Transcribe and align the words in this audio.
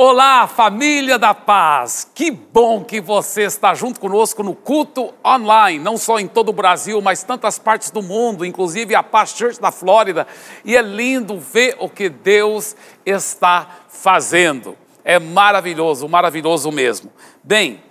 Olá, 0.00 0.46
família 0.46 1.18
da 1.18 1.34
paz! 1.34 2.08
Que 2.14 2.30
bom 2.30 2.84
que 2.84 3.00
você 3.00 3.42
está 3.42 3.74
junto 3.74 3.98
conosco 3.98 4.44
no 4.44 4.54
culto 4.54 5.12
online, 5.26 5.82
não 5.82 5.98
só 5.98 6.20
em 6.20 6.28
todo 6.28 6.50
o 6.50 6.52
Brasil, 6.52 7.02
mas 7.02 7.24
tantas 7.24 7.58
partes 7.58 7.90
do 7.90 8.00
mundo, 8.00 8.46
inclusive 8.46 8.94
a 8.94 9.02
Paz 9.02 9.30
Church 9.30 9.60
da 9.60 9.72
Flórida. 9.72 10.24
E 10.64 10.76
é 10.76 10.82
lindo 10.82 11.36
ver 11.40 11.76
o 11.80 11.88
que 11.88 12.08
Deus 12.08 12.76
está 13.04 13.80
fazendo. 13.88 14.76
É 15.04 15.18
maravilhoso, 15.18 16.08
maravilhoso 16.08 16.70
mesmo. 16.70 17.10
Bem, 17.42 17.82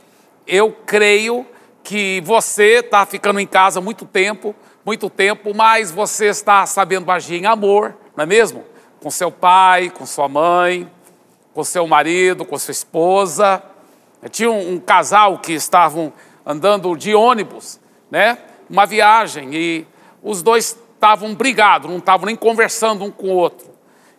eu 0.47 0.71
creio 0.85 1.45
que 1.83 2.21
você 2.23 2.75
está 2.75 3.05
ficando 3.05 3.37
em 3.37 3.45
casa 3.45 3.81
muito 3.81 4.05
tempo, 4.05 4.55
muito 4.85 5.09
tempo, 5.09 5.53
mas 5.53 5.91
você 5.91 6.27
está 6.27 6.65
sabendo 6.65 7.11
agir 7.11 7.35
em 7.35 7.45
amor, 7.45 7.97
não 8.15 8.23
é 8.23 8.25
mesmo? 8.25 8.63
Com 9.01 9.11
seu 9.11 9.29
pai, 9.29 9.89
com 9.89 10.05
sua 10.05 10.29
mãe, 10.29 10.89
com 11.57 11.63
seu 11.63 11.87
marido, 11.87 12.45
com 12.45 12.55
sua 12.55 12.71
esposa. 12.71 13.63
Tinha 14.29 14.51
um, 14.51 14.73
um 14.73 14.79
casal 14.79 15.39
que 15.39 15.53
estavam 15.53 16.13
andando 16.45 16.95
de 16.95 17.15
ônibus, 17.15 17.79
né? 18.11 18.37
Uma 18.69 18.85
viagem 18.85 19.49
e 19.55 19.87
os 20.21 20.43
dois 20.43 20.77
estavam 20.93 21.33
brigados, 21.33 21.89
não 21.89 21.97
estavam 21.97 22.27
nem 22.27 22.35
conversando 22.35 23.03
um 23.03 23.09
com 23.09 23.29
o 23.29 23.35
outro. 23.35 23.71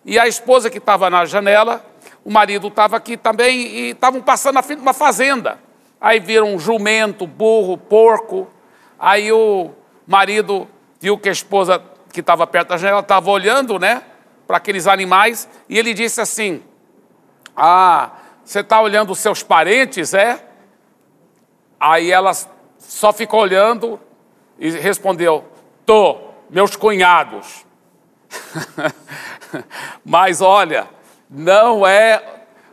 E 0.04 0.18
a 0.18 0.26
esposa 0.26 0.68
que 0.68 0.78
estava 0.78 1.08
na 1.08 1.24
janela, 1.26 1.86
o 2.24 2.30
marido 2.32 2.66
estava 2.66 2.96
aqui 2.96 3.16
também 3.16 3.56
e 3.56 3.90
estavam 3.90 4.20
passando 4.20 4.54
na 4.54 4.62
frente 4.62 4.78
de 4.78 4.82
uma 4.82 4.92
fazenda. 4.92 5.60
Aí 6.00 6.18
viram 6.18 6.52
um 6.52 6.58
jumento, 6.58 7.24
burro, 7.24 7.78
porco. 7.78 8.48
Aí 8.98 9.30
o 9.30 9.70
marido 10.04 10.66
viu 10.98 11.16
que 11.16 11.28
a 11.28 11.32
esposa 11.32 11.80
que 12.12 12.18
estava 12.18 12.48
perto 12.48 12.70
da 12.70 12.76
janela 12.76 12.98
estava 12.98 13.30
olhando, 13.30 13.78
né, 13.78 14.02
para 14.44 14.56
aqueles 14.56 14.88
animais 14.88 15.48
e 15.68 15.78
ele 15.78 15.94
disse 15.94 16.20
assim: 16.20 16.64
ah, 17.58 18.12
você 18.44 18.60
está 18.60 18.80
olhando 18.80 19.10
os 19.10 19.18
seus 19.18 19.42
parentes, 19.42 20.14
é? 20.14 20.42
Aí 21.78 22.10
ela 22.10 22.32
só 22.78 23.12
ficou 23.12 23.40
olhando 23.40 24.00
e 24.58 24.70
respondeu: 24.70 25.44
Tô, 25.84 26.18
meus 26.48 26.76
cunhados. 26.76 27.66
Mas 30.04 30.40
olha, 30.40 30.88
não 31.28 31.86
é 31.86 32.22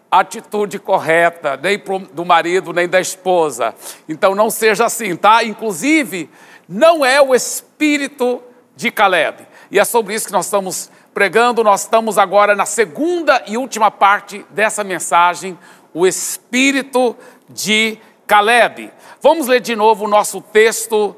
atitude 0.09 0.79
correta, 0.79 1.57
nem 1.57 1.81
do 2.13 2.23
marido, 2.23 2.71
nem 2.71 2.88
da 2.88 3.01
esposa. 3.01 3.73
Então 4.07 4.33
não 4.33 4.49
seja 4.49 4.85
assim, 4.85 5.15
tá? 5.15 5.43
Inclusive, 5.43 6.29
não 6.67 7.05
é 7.05 7.21
o 7.21 7.35
espírito 7.35 8.41
de 8.75 8.91
Caleb. 8.91 9.45
E 9.71 9.80
é 9.80 9.85
sobre 9.85 10.13
isso 10.13 10.27
que 10.27 10.33
nós 10.33 10.45
estamos 10.45 10.91
pregando, 11.13 11.63
nós 11.63 11.81
estamos 11.81 12.17
agora 12.17 12.55
na 12.55 12.66
segunda 12.66 13.44
e 13.47 13.58
última 13.58 13.89
parte 13.89 14.45
dessa 14.49 14.83
mensagem, 14.83 15.57
o 15.94 16.05
Espírito 16.05 17.16
de 17.49 17.97
Caleb. 18.27 18.91
Vamos 19.22 19.47
ler 19.47 19.61
de 19.61 19.75
novo 19.75 20.05
o 20.05 20.09
nosso 20.09 20.41
texto 20.41 21.16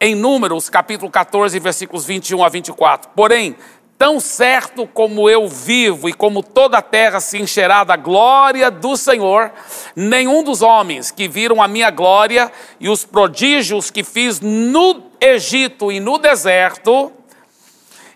em 0.00 0.14
Números, 0.14 0.70
capítulo 0.70 1.10
14, 1.10 1.58
versículos 1.58 2.06
21 2.06 2.42
a 2.42 2.48
24. 2.48 3.10
Porém, 3.14 3.54
tão 3.98 4.18
certo 4.18 4.86
como 4.86 5.28
eu 5.28 5.46
vivo 5.46 6.08
e 6.08 6.14
como 6.14 6.42
toda 6.42 6.78
a 6.78 6.82
terra 6.82 7.20
se 7.20 7.38
encherá 7.38 7.84
da 7.84 7.96
glória 7.96 8.70
do 8.70 8.96
Senhor, 8.96 9.52
nenhum 9.94 10.42
dos 10.42 10.62
homens 10.62 11.10
que 11.10 11.28
viram 11.28 11.60
a 11.60 11.68
minha 11.68 11.90
glória 11.90 12.50
e 12.80 12.88
os 12.88 13.04
prodígios 13.04 13.90
que 13.90 14.02
fiz 14.02 14.40
no 14.40 15.02
Egito 15.20 15.92
e 15.92 16.00
no 16.00 16.16
deserto, 16.16 17.12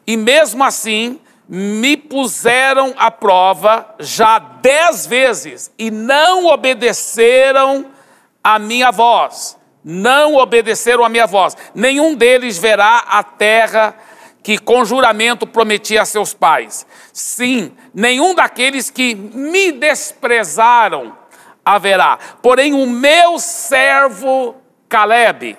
e 0.07 0.17
mesmo 0.17 0.63
assim 0.63 1.21
me 1.49 1.97
puseram 1.97 2.95
à 2.97 3.11
prova 3.11 3.95
já 3.99 4.39
dez 4.39 5.07
vezes 5.07 5.73
e 5.79 5.91
não 5.91 6.47
obedeceram 6.47 7.87
a 8.43 8.59
minha 8.59 8.91
voz. 8.91 9.59
Não 9.85 10.37
obedeceram 10.37 11.05
a 11.05 11.09
minha 11.09 11.27
voz. 11.27 11.57
Nenhum 11.75 12.15
deles 12.15 12.57
verá 12.57 13.05
a 13.07 13.23
terra 13.23 13.95
que 14.43 14.59
com 14.59 14.85
juramento 14.85 15.47
prometi 15.47 15.98
a 15.98 16.05
seus 16.05 16.35
pais. 16.35 16.87
Sim, 17.13 17.73
nenhum 17.95 18.35
daqueles 18.35 18.91
que 18.91 19.14
me 19.14 19.73
desprezaram 19.73 21.17
haverá. 21.64 22.19
Porém, 22.43 22.75
o 22.75 22.87
meu 22.87 23.39
servo 23.39 24.57
Caleb, 24.89 25.57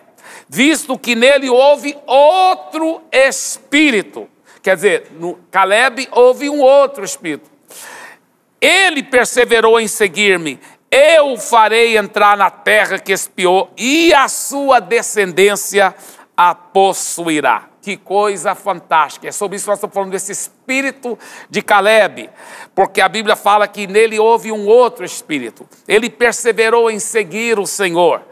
visto 0.48 0.98
que 0.98 1.16
nele 1.16 1.50
houve 1.50 1.98
outro 2.06 3.02
espírito, 3.12 4.30
Quer 4.66 4.78
dizer, 4.78 5.12
no 5.20 5.36
Caleb 5.52 6.10
houve 6.12 6.50
um 6.50 6.60
outro 6.60 7.06
espírito. 7.06 7.48
Ele 8.60 9.04
perseverou 9.04 9.80
em 9.80 9.88
seguir-me. 9.88 10.60
Eu 10.90 11.38
farei 11.38 11.96
entrar 11.96 12.36
na 12.36 12.50
terra 12.50 12.98
que 12.98 13.12
espiou 13.12 13.72
e 13.78 14.12
a 14.12 14.28
sua 14.28 14.80
descendência 14.80 15.94
a 16.36 16.56
possuirá. 16.56 17.70
Que 17.80 17.96
coisa 17.96 18.56
fantástica. 18.56 19.28
É 19.28 19.32
sobre 19.32 19.58
isso 19.58 19.66
que 19.66 19.70
nós 19.70 19.78
estamos 19.78 19.94
falando 19.94 20.10
desse 20.10 20.32
espírito 20.32 21.16
de 21.48 21.62
Caleb, 21.62 22.28
porque 22.74 23.02
a 23.02 23.08
Bíblia 23.08 23.36
fala 23.36 23.68
que 23.68 23.86
nele 23.86 24.18
houve 24.18 24.52
um 24.52 24.66
outro 24.66 25.06
espírito. 25.06 25.70
Ele 25.88 26.10
perseverou 26.10 26.90
em 26.90 26.98
seguir 26.98 27.60
o 27.60 27.68
Senhor. 27.68 28.24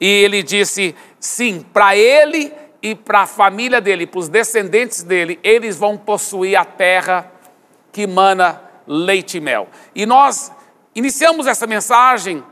E 0.00 0.06
ele 0.06 0.40
disse: 0.44 0.94
sim, 1.18 1.66
para 1.72 1.96
ele 1.96 2.52
e 2.82 2.94
para 2.94 3.22
a 3.22 3.26
família 3.26 3.80
dele, 3.80 4.06
para 4.06 4.20
os 4.20 4.28
descendentes 4.28 5.02
dele, 5.02 5.38
eles 5.42 5.76
vão 5.76 5.96
possuir 5.96 6.56
a 6.56 6.64
terra 6.64 7.30
que 7.92 8.06
mana 8.06 8.62
leite 8.86 9.36
e 9.36 9.40
mel. 9.40 9.68
E 9.94 10.06
nós 10.06 10.50
iniciamos 10.94 11.46
essa 11.46 11.66
mensagem 11.66 12.42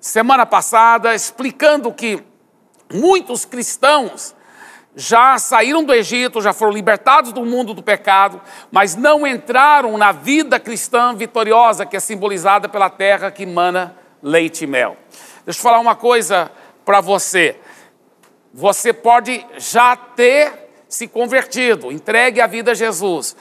semana 0.00 0.46
passada 0.46 1.14
explicando 1.14 1.92
que 1.92 2.22
muitos 2.92 3.44
cristãos 3.44 4.34
já 4.94 5.38
saíram 5.38 5.84
do 5.84 5.92
Egito, 5.92 6.40
já 6.40 6.54
foram 6.54 6.72
libertados 6.72 7.32
do 7.32 7.44
mundo 7.44 7.74
do 7.74 7.82
pecado, 7.82 8.40
mas 8.70 8.96
não 8.96 9.26
entraram 9.26 9.98
na 9.98 10.10
vida 10.10 10.58
cristã 10.58 11.14
vitoriosa 11.14 11.84
que 11.84 11.96
é 11.96 12.00
simbolizada 12.00 12.66
pela 12.66 12.88
terra 12.88 13.30
que 13.30 13.44
mana 13.44 13.94
leite 14.22 14.64
e 14.64 14.66
mel. 14.66 14.96
Deixa 15.44 15.58
eu 15.58 15.62
falar 15.62 15.80
uma 15.80 15.94
coisa 15.94 16.50
para 16.84 17.00
você. 17.02 17.60
Você 18.56 18.90
pode 18.90 19.44
já 19.58 19.94
ter 19.94 20.50
se 20.88 21.06
convertido, 21.06 21.92
entregue 21.92 22.40
a 22.40 22.46
vida 22.46 22.70
a 22.70 22.74
Jesus, 22.74 23.36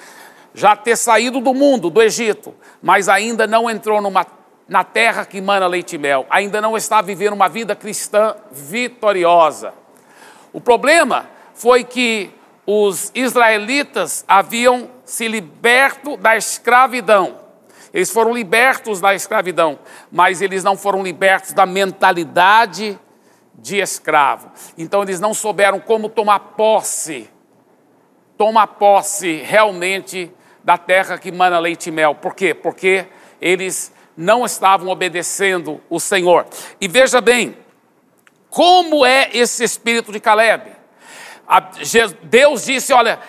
já 0.53 0.75
ter 0.75 0.97
saído 0.97 1.39
do 1.39 1.53
mundo, 1.53 1.89
do 1.89 2.01
Egito, 2.01 2.53
mas 2.83 3.07
ainda 3.07 3.47
não 3.47 3.69
entrou 3.69 4.01
numa, 4.01 4.27
na 4.67 4.83
terra 4.83 5.25
que 5.25 5.39
mana 5.39 5.67
leite 5.67 5.95
e 5.95 5.97
mel, 5.97 6.25
ainda 6.29 6.59
não 6.59 6.75
está 6.75 7.01
vivendo 7.01 7.31
uma 7.31 7.47
vida 7.47 7.73
cristã 7.77 8.35
vitoriosa. 8.51 9.73
O 10.51 10.59
problema 10.59 11.29
foi 11.53 11.85
que 11.85 12.29
os 12.67 13.09
israelitas 13.15 14.25
haviam 14.27 14.89
se 15.05 15.29
liberto 15.29 16.17
da 16.17 16.35
escravidão. 16.35 17.37
Eles 17.93 18.11
foram 18.11 18.33
libertos 18.33 18.99
da 18.99 19.15
escravidão, 19.15 19.79
mas 20.11 20.41
eles 20.41 20.61
não 20.61 20.75
foram 20.75 21.01
libertos 21.01 21.53
da 21.53 21.65
mentalidade 21.65 22.99
de 23.57 23.77
escravo. 23.77 24.51
Então 24.77 25.03
eles 25.03 25.19
não 25.19 25.33
souberam 25.33 25.79
como 25.79 26.09
tomar 26.09 26.39
posse, 26.39 27.29
tomar 28.37 28.67
posse 28.67 29.37
realmente 29.37 30.31
da 30.63 30.77
terra 30.77 31.17
que 31.17 31.31
mana 31.31 31.59
leite 31.59 31.87
e 31.87 31.91
mel. 31.91 32.15
Por 32.15 32.33
quê? 32.35 32.53
Porque 32.53 33.05
eles 33.39 33.93
não 34.17 34.45
estavam 34.45 34.89
obedecendo 34.89 35.81
o 35.89 35.99
Senhor. 35.99 36.45
E 36.79 36.87
veja 36.87 37.21
bem, 37.21 37.57
como 38.49 39.05
é 39.05 39.29
esse 39.33 39.63
espírito 39.63 40.11
de 40.11 40.19
Caleb? 40.19 40.71
Deus 42.23 42.65
disse: 42.65 42.93
olha, 42.93 43.19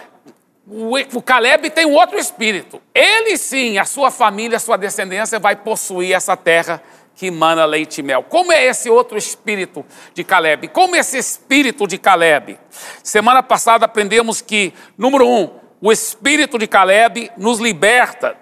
o 0.66 1.22
Caleb 1.22 1.70
tem 1.70 1.86
um 1.86 1.94
outro 1.94 2.18
espírito. 2.18 2.80
Ele 2.94 3.36
sim, 3.36 3.78
a 3.78 3.84
sua 3.84 4.10
família, 4.10 4.56
a 4.56 4.60
sua 4.60 4.76
descendência 4.76 5.38
vai 5.38 5.56
possuir 5.56 6.12
essa 6.12 6.36
terra 6.36 6.82
que 7.16 7.30
mana 7.30 7.64
leite 7.64 7.98
e 7.98 8.02
mel. 8.02 8.22
Como 8.22 8.52
é 8.52 8.66
esse 8.66 8.90
outro 8.90 9.16
espírito 9.16 9.84
de 10.12 10.22
Caleb? 10.22 10.68
Como 10.68 10.94
é 10.94 10.98
esse 10.98 11.16
espírito 11.16 11.86
de 11.86 11.96
Caleb? 11.96 12.60
Semana 13.02 13.42
passada 13.42 13.86
aprendemos 13.86 14.42
que, 14.42 14.74
número 14.98 15.26
um, 15.26 15.50
o 15.80 15.90
espírito 15.90 16.58
de 16.58 16.66
Caleb 16.66 17.30
nos 17.38 17.58
liberta 17.58 18.36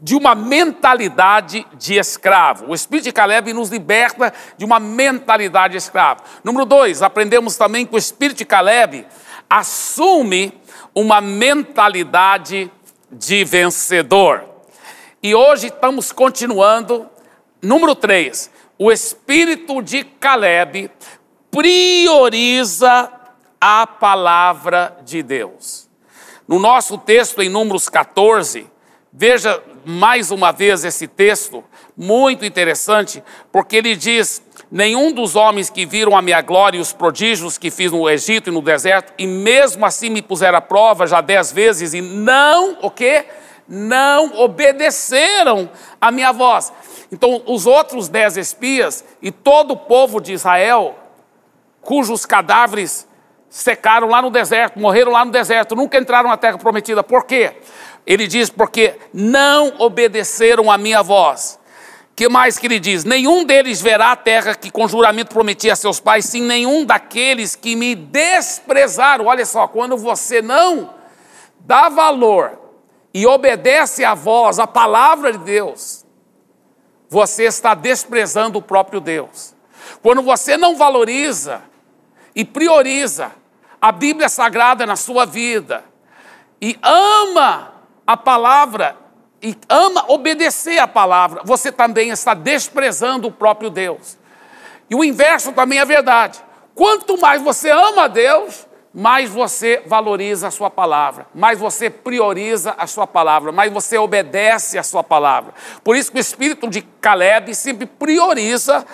de 0.00 0.16
uma 0.16 0.34
mentalidade 0.34 1.66
de 1.74 1.96
escravo. 1.96 2.70
O 2.70 2.74
espírito 2.74 3.04
de 3.04 3.12
Caleb 3.12 3.52
nos 3.52 3.68
liberta 3.68 4.32
de 4.56 4.64
uma 4.64 4.80
mentalidade 4.80 5.72
de 5.72 5.78
escravo. 5.78 6.22
Número 6.42 6.64
dois, 6.64 7.02
aprendemos 7.02 7.56
também 7.56 7.84
que 7.84 7.94
o 7.94 7.98
espírito 7.98 8.38
de 8.38 8.46
Caleb 8.46 9.06
assume 9.48 10.58
uma 10.94 11.20
mentalidade 11.20 12.72
de 13.12 13.44
vencedor. 13.44 14.42
E 15.22 15.34
hoje 15.34 15.66
estamos 15.66 16.12
continuando 16.12 17.10
Número 17.62 17.94
3, 17.94 18.50
o 18.78 18.92
espírito 18.92 19.82
de 19.82 20.04
Caleb 20.04 20.90
prioriza 21.50 23.10
a 23.60 23.86
palavra 23.86 24.96
de 25.04 25.22
Deus. 25.22 25.88
No 26.46 26.58
nosso 26.58 26.98
texto 26.98 27.42
em 27.42 27.48
Números 27.48 27.88
14, 27.88 28.66
veja, 29.12 29.62
mais 29.84 30.30
uma 30.30 30.52
vez 30.52 30.84
esse 30.84 31.08
texto, 31.08 31.64
muito 31.96 32.44
interessante, 32.44 33.22
porque 33.50 33.76
ele 33.76 33.96
diz: 33.96 34.42
Nenhum 34.70 35.12
dos 35.12 35.36
homens 35.36 35.70
que 35.70 35.86
viram 35.86 36.16
a 36.16 36.20
minha 36.20 36.42
glória 36.42 36.76
e 36.76 36.80
os 36.80 36.92
prodígios 36.92 37.56
que 37.56 37.70
fiz 37.70 37.92
no 37.92 38.08
Egito 38.10 38.50
e 38.50 38.52
no 38.52 38.60
deserto, 38.60 39.12
e 39.16 39.26
mesmo 39.26 39.86
assim 39.86 40.10
me 40.10 40.20
puseram 40.20 40.58
à 40.58 40.60
prova 40.60 41.06
já 41.06 41.20
dez 41.20 41.52
vezes, 41.52 41.94
e 41.94 42.00
não, 42.00 42.78
o 42.82 42.90
quê? 42.90 43.26
Não 43.68 44.40
obedeceram 44.40 45.70
a 46.00 46.10
minha 46.10 46.32
voz. 46.32 46.72
Então, 47.10 47.42
os 47.46 47.66
outros 47.66 48.08
dez 48.08 48.36
espias 48.36 49.04
e 49.22 49.30
todo 49.30 49.72
o 49.72 49.76
povo 49.76 50.20
de 50.20 50.32
Israel, 50.32 50.96
cujos 51.80 52.26
cadáveres 52.26 53.06
secaram 53.48 54.08
lá 54.08 54.20
no 54.20 54.30
deserto, 54.30 54.78
morreram 54.78 55.12
lá 55.12 55.24
no 55.24 55.30
deserto, 55.30 55.76
nunca 55.76 55.98
entraram 55.98 56.28
na 56.28 56.36
terra 56.36 56.58
prometida. 56.58 57.02
Por 57.02 57.24
quê? 57.24 57.54
Ele 58.06 58.26
diz: 58.26 58.50
porque 58.50 58.98
não 59.12 59.74
obedeceram 59.78 60.70
a 60.70 60.76
minha 60.76 61.02
voz 61.02 61.58
que 62.16 62.30
mais 62.30 62.58
que 62.58 62.66
ele 62.66 62.80
diz? 62.80 63.04
Nenhum 63.04 63.44
deles 63.44 63.82
verá 63.82 64.12
a 64.12 64.16
terra 64.16 64.54
que 64.54 64.70
com 64.70 64.88
juramento 64.88 65.34
prometi 65.34 65.70
a 65.70 65.76
seus 65.76 66.00
pais, 66.00 66.24
sim 66.24 66.40
nenhum 66.40 66.82
daqueles 66.82 67.54
que 67.54 67.76
me 67.76 67.94
desprezaram. 67.94 69.26
Olha 69.26 69.44
só, 69.44 69.68
quando 69.68 69.98
você 69.98 70.40
não 70.40 70.94
dá 71.60 71.90
valor 71.90 72.58
e 73.12 73.26
obedece 73.26 74.02
à 74.02 74.14
voz, 74.14 74.58
à 74.58 74.66
palavra 74.66 75.30
de 75.32 75.38
Deus, 75.38 76.05
você 77.08 77.44
está 77.44 77.74
desprezando 77.74 78.58
o 78.58 78.62
próprio 78.62 79.00
Deus. 79.00 79.54
Quando 80.02 80.22
você 80.22 80.56
não 80.56 80.76
valoriza 80.76 81.62
e 82.34 82.44
prioriza 82.44 83.32
a 83.80 83.92
Bíblia 83.92 84.28
Sagrada 84.28 84.84
na 84.84 84.96
sua 84.96 85.24
vida 85.24 85.84
e 86.60 86.78
ama 86.82 87.72
a 88.06 88.16
palavra 88.16 88.96
e 89.42 89.56
ama 89.68 90.04
obedecer 90.08 90.78
a 90.78 90.88
palavra, 90.88 91.42
você 91.44 91.70
também 91.70 92.10
está 92.10 92.34
desprezando 92.34 93.28
o 93.28 93.32
próprio 93.32 93.70
Deus. 93.70 94.18
E 94.88 94.94
o 94.94 95.04
inverso 95.04 95.52
também 95.52 95.78
é 95.78 95.84
verdade. 95.84 96.42
Quanto 96.74 97.18
mais 97.18 97.42
você 97.42 97.70
ama 97.70 98.04
a 98.04 98.08
Deus, 98.08 98.65
mais 98.96 99.28
você 99.28 99.82
valoriza 99.84 100.48
a 100.48 100.50
sua 100.50 100.70
palavra, 100.70 101.26
mais 101.34 101.58
você 101.58 101.90
prioriza 101.90 102.74
a 102.78 102.86
sua 102.86 103.06
palavra, 103.06 103.52
mais 103.52 103.70
você 103.70 103.98
obedece 103.98 104.78
a 104.78 104.82
sua 104.82 105.04
palavra. 105.04 105.52
Por 105.84 105.94
isso 105.94 106.10
que 106.10 106.16
o 106.16 106.18
espírito 106.18 106.66
de 106.66 106.80
Caleb 106.80 107.54
sempre 107.54 107.84
prioriza 107.84 108.86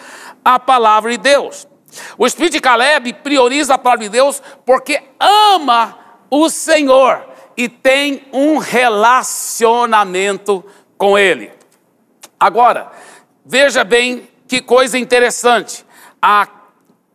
a 0.44 0.58
palavra 0.58 1.12
de 1.12 1.18
Deus. 1.18 1.68
O 2.18 2.26
espírito 2.26 2.54
de 2.54 2.60
Caleb 2.60 3.12
prioriza 3.22 3.74
a 3.74 3.78
palavra 3.78 4.02
de 4.02 4.10
Deus 4.10 4.42
porque 4.66 5.00
ama 5.20 5.96
o 6.28 6.50
Senhor 6.50 7.24
e 7.56 7.68
tem 7.68 8.26
um 8.32 8.58
relacionamento 8.58 10.64
com 10.98 11.16
Ele. 11.16 11.52
Agora, 12.40 12.90
veja 13.46 13.84
bem 13.84 14.28
que 14.48 14.60
coisa 14.60 14.98
interessante. 14.98 15.86
A, 16.20 16.48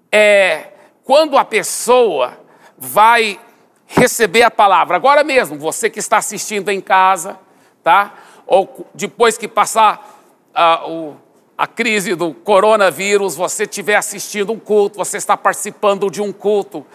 é, 0.09 0.71
quando 1.03 1.37
a 1.37 1.43
pessoa 1.43 2.46
vai 2.77 3.39
receber 3.85 4.43
a 4.43 4.51
palavra, 4.51 4.97
agora 4.97 5.23
mesmo, 5.23 5.57
você 5.57 5.89
que 5.89 5.99
está 5.99 6.17
assistindo 6.17 6.69
em 6.69 6.81
casa, 6.81 7.39
tá? 7.81 8.13
Ou 8.45 8.85
depois 8.93 9.37
que 9.37 9.47
passar 9.47 10.21
uh, 10.53 10.91
o, 10.91 11.17
a 11.57 11.65
crise 11.65 12.13
do 12.13 12.33
coronavírus, 12.33 13.35
você 13.35 13.63
estiver 13.63 13.95
assistindo 13.95 14.51
um 14.51 14.59
culto, 14.59 14.97
você 14.97 15.17
está 15.17 15.37
participando 15.37 16.09
de 16.11 16.21
um 16.21 16.33
culto, 16.33 16.85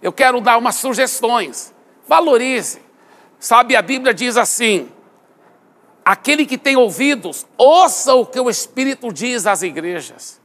eu 0.00 0.12
quero 0.12 0.40
dar 0.40 0.56
umas 0.56 0.76
sugestões. 0.76 1.74
Valorize. 2.06 2.80
Sabe, 3.38 3.76
a 3.76 3.82
Bíblia 3.82 4.14
diz 4.14 4.36
assim: 4.36 4.88
aquele 6.04 6.46
que 6.46 6.56
tem 6.56 6.76
ouvidos, 6.76 7.44
ouça 7.58 8.14
o 8.14 8.24
que 8.24 8.38
o 8.38 8.48
Espírito 8.48 9.12
diz 9.12 9.46
às 9.46 9.62
igrejas. 9.62 10.40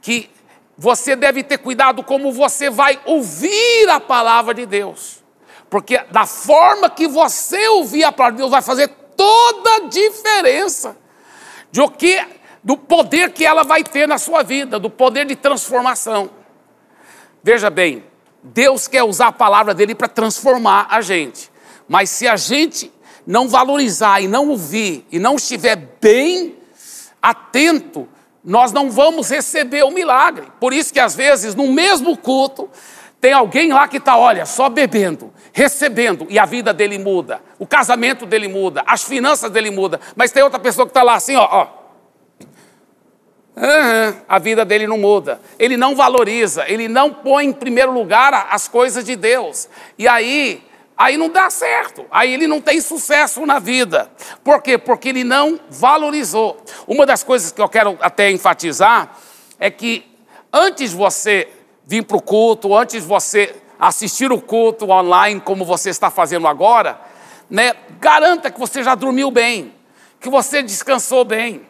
Que 0.00 0.30
você 0.76 1.16
deve 1.16 1.42
ter 1.42 1.58
cuidado 1.58 2.02
como 2.02 2.32
você 2.32 2.68
vai 2.68 3.00
ouvir 3.04 3.88
a 3.88 3.98
palavra 3.98 4.52
de 4.52 4.66
Deus. 4.66 5.24
Porque 5.70 5.98
da 6.10 6.26
forma 6.26 6.90
que 6.90 7.08
você 7.08 7.68
ouvir 7.68 8.04
a 8.04 8.12
palavra 8.12 8.36
de 8.36 8.38
Deus 8.42 8.50
vai 8.50 8.62
fazer 8.62 8.88
toda 9.16 9.76
a 9.76 9.80
diferença 9.88 10.96
de 11.70 11.80
o 11.80 11.88
que 11.88 12.22
do 12.62 12.76
poder 12.76 13.32
que 13.32 13.44
ela 13.44 13.62
vai 13.62 13.84
ter 13.84 14.08
na 14.08 14.18
sua 14.18 14.42
vida, 14.42 14.78
do 14.78 14.90
poder 14.90 15.24
de 15.24 15.36
transformação. 15.36 16.28
Veja 17.42 17.70
bem, 17.70 18.04
Deus 18.42 18.88
quer 18.88 19.04
usar 19.04 19.28
a 19.28 19.32
palavra 19.32 19.72
dele 19.72 19.94
para 19.94 20.08
transformar 20.08 20.88
a 20.90 21.00
gente. 21.00 21.50
Mas 21.88 22.10
se 22.10 22.26
a 22.26 22.36
gente 22.36 22.92
não 23.24 23.48
valorizar 23.48 24.20
e 24.20 24.26
não 24.26 24.48
ouvir 24.48 25.06
e 25.12 25.18
não 25.18 25.36
estiver 25.36 25.76
bem 26.00 26.56
atento, 27.22 28.08
nós 28.46 28.70
não 28.70 28.88
vamos 28.88 29.28
receber 29.28 29.82
o 29.82 29.90
milagre. 29.90 30.46
Por 30.60 30.72
isso 30.72 30.92
que 30.92 31.00
às 31.00 31.16
vezes 31.16 31.56
no 31.56 31.66
mesmo 31.72 32.16
culto 32.16 32.70
tem 33.20 33.32
alguém 33.32 33.72
lá 33.72 33.88
que 33.88 33.96
está, 33.96 34.16
olha, 34.16 34.46
só 34.46 34.68
bebendo, 34.68 35.32
recebendo, 35.52 36.26
e 36.30 36.38
a 36.38 36.44
vida 36.44 36.72
dele 36.72 36.96
muda, 36.96 37.40
o 37.58 37.66
casamento 37.66 38.24
dele 38.24 38.46
muda, 38.46 38.84
as 38.86 39.02
finanças 39.02 39.50
dele 39.50 39.70
muda, 39.70 39.98
mas 40.14 40.30
tem 40.30 40.44
outra 40.44 40.60
pessoa 40.60 40.86
que 40.86 40.90
está 40.90 41.02
lá 41.02 41.14
assim, 41.14 41.34
ó, 41.34 41.48
ó. 41.50 41.86
Uhum, 43.56 44.20
a 44.28 44.38
vida 44.38 44.66
dele 44.66 44.86
não 44.86 44.98
muda, 44.98 45.40
ele 45.58 45.78
não 45.78 45.96
valoriza, 45.96 46.66
ele 46.68 46.88
não 46.88 47.10
põe 47.12 47.46
em 47.46 47.52
primeiro 47.52 47.90
lugar 47.90 48.48
as 48.50 48.68
coisas 48.68 49.02
de 49.02 49.16
Deus, 49.16 49.68
e 49.98 50.06
aí 50.06 50.62
aí 50.96 51.16
não 51.16 51.28
dá 51.28 51.50
certo, 51.50 52.06
aí 52.10 52.32
ele 52.32 52.46
não 52.46 52.60
tem 52.60 52.80
sucesso 52.80 53.44
na 53.44 53.58
vida. 53.58 54.10
Por 54.42 54.62
quê? 54.62 54.78
Porque 54.78 55.10
ele 55.10 55.24
não 55.24 55.60
valorizou. 55.68 56.62
Uma 56.86 57.04
das 57.04 57.22
coisas 57.22 57.52
que 57.52 57.60
eu 57.60 57.68
quero 57.68 57.98
até 58.00 58.30
enfatizar 58.30 59.16
é 59.58 59.70
que 59.70 60.06
antes 60.52 60.92
você 60.92 61.48
vir 61.84 62.04
para 62.04 62.16
o 62.16 62.22
culto, 62.22 62.74
antes 62.74 63.04
você 63.04 63.54
assistir 63.78 64.32
o 64.32 64.40
culto 64.40 64.90
online, 64.90 65.40
como 65.40 65.64
você 65.64 65.90
está 65.90 66.10
fazendo 66.10 66.48
agora, 66.48 66.98
né, 67.48 67.74
garanta 68.00 68.50
que 68.50 68.58
você 68.58 68.82
já 68.82 68.94
dormiu 68.94 69.30
bem, 69.30 69.74
que 70.18 70.30
você 70.30 70.62
descansou 70.62 71.24
bem. 71.24 71.62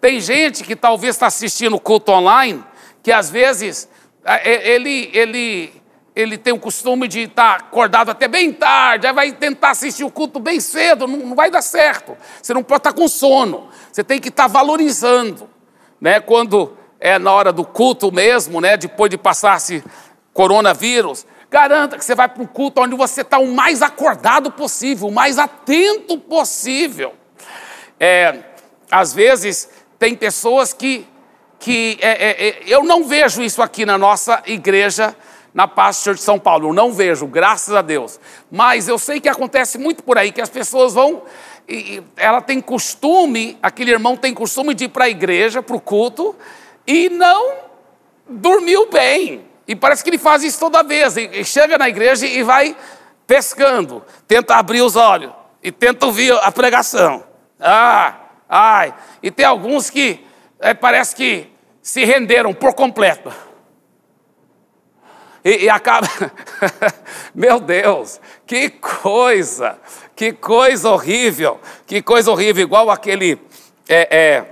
Tem 0.00 0.20
gente 0.20 0.64
que 0.64 0.74
talvez 0.74 1.16
está 1.16 1.26
assistindo 1.26 1.76
o 1.76 1.80
culto 1.80 2.12
online, 2.12 2.64
que 3.02 3.12
às 3.12 3.30
vezes 3.30 3.88
é, 4.24 4.70
ele, 4.72 5.10
ele 5.12 5.81
ele 6.14 6.36
tem 6.36 6.52
o 6.52 6.58
costume 6.58 7.08
de 7.08 7.20
estar 7.20 7.56
acordado 7.56 8.10
até 8.10 8.28
bem 8.28 8.52
tarde, 8.52 9.06
aí 9.06 9.12
vai 9.12 9.32
tentar 9.32 9.70
assistir 9.70 10.04
o 10.04 10.10
culto 10.10 10.38
bem 10.38 10.60
cedo, 10.60 11.06
não, 11.06 11.18
não 11.18 11.34
vai 11.34 11.50
dar 11.50 11.62
certo. 11.62 12.16
Você 12.40 12.52
não 12.52 12.62
pode 12.62 12.80
estar 12.80 12.92
com 12.92 13.08
sono, 13.08 13.68
você 13.90 14.04
tem 14.04 14.20
que 14.20 14.28
estar 14.28 14.46
valorizando. 14.46 15.48
Né? 16.00 16.20
Quando 16.20 16.76
é 17.00 17.18
na 17.18 17.32
hora 17.32 17.52
do 17.52 17.64
culto 17.64 18.12
mesmo, 18.12 18.60
né? 18.60 18.76
depois 18.76 19.10
de 19.10 19.16
passar-se 19.16 19.82
coronavírus, 20.34 21.26
garanta 21.50 21.96
que 21.96 22.04
você 22.04 22.14
vai 22.14 22.28
para 22.28 22.42
um 22.42 22.46
culto 22.46 22.82
onde 22.82 22.94
você 22.94 23.22
está 23.22 23.38
o 23.38 23.50
mais 23.50 23.80
acordado 23.80 24.50
possível, 24.50 25.08
o 25.08 25.12
mais 25.12 25.38
atento 25.38 26.18
possível. 26.18 27.14
É, 27.98 28.38
às 28.90 29.14
vezes, 29.14 29.68
tem 29.98 30.14
pessoas 30.14 30.74
que, 30.74 31.06
que 31.58 31.98
é, 32.02 32.10
é, 32.10 32.48
é 32.48 32.62
eu 32.66 32.84
não 32.84 33.04
vejo 33.04 33.42
isso 33.42 33.62
aqui 33.62 33.86
na 33.86 33.96
nossa 33.96 34.42
igreja 34.44 35.16
na 35.52 35.66
Church 35.92 36.18
de 36.18 36.24
São 36.24 36.38
Paulo. 36.38 36.68
Eu 36.68 36.72
não 36.72 36.92
vejo, 36.92 37.26
graças 37.26 37.74
a 37.74 37.82
Deus. 37.82 38.18
Mas 38.50 38.88
eu 38.88 38.98
sei 38.98 39.20
que 39.20 39.28
acontece 39.28 39.78
muito 39.78 40.02
por 40.02 40.18
aí, 40.18 40.32
que 40.32 40.40
as 40.40 40.48
pessoas 40.48 40.94
vão. 40.94 41.22
E 41.68 42.02
ela 42.16 42.40
tem 42.40 42.60
costume, 42.60 43.58
aquele 43.62 43.90
irmão 43.90 44.16
tem 44.16 44.34
costume 44.34 44.74
de 44.74 44.84
ir 44.84 44.88
para 44.88 45.04
a 45.04 45.08
igreja, 45.08 45.62
para 45.62 45.76
o 45.76 45.80
culto, 45.80 46.34
e 46.86 47.08
não 47.08 47.52
dormiu 48.28 48.88
bem. 48.90 49.44
E 49.66 49.76
parece 49.76 50.02
que 50.02 50.10
ele 50.10 50.18
faz 50.18 50.42
isso 50.42 50.58
toda 50.58 50.82
vez. 50.82 51.16
E 51.16 51.44
chega 51.44 51.78
na 51.78 51.88
igreja 51.88 52.26
e 52.26 52.42
vai 52.42 52.76
pescando, 53.26 54.02
tenta 54.26 54.56
abrir 54.56 54.82
os 54.82 54.96
olhos 54.96 55.32
e 55.62 55.70
tenta 55.70 56.06
ouvir 56.06 56.32
a 56.32 56.50
pregação. 56.50 57.24
Ah, 57.60 58.14
ai. 58.48 58.92
E 59.22 59.30
tem 59.30 59.46
alguns 59.46 59.88
que 59.88 60.24
é, 60.58 60.74
parece 60.74 61.14
que 61.14 61.48
se 61.80 62.04
renderam 62.04 62.52
por 62.52 62.74
completo. 62.74 63.32
E, 65.44 65.64
e 65.64 65.68
acaba. 65.68 66.08
Meu 67.34 67.58
Deus, 67.58 68.20
que 68.46 68.70
coisa, 68.70 69.78
que 70.14 70.32
coisa 70.32 70.90
horrível, 70.90 71.60
que 71.86 72.00
coisa 72.00 72.30
horrível, 72.30 72.62
igual 72.62 72.90
aquele, 72.90 73.38
é, 73.88 74.44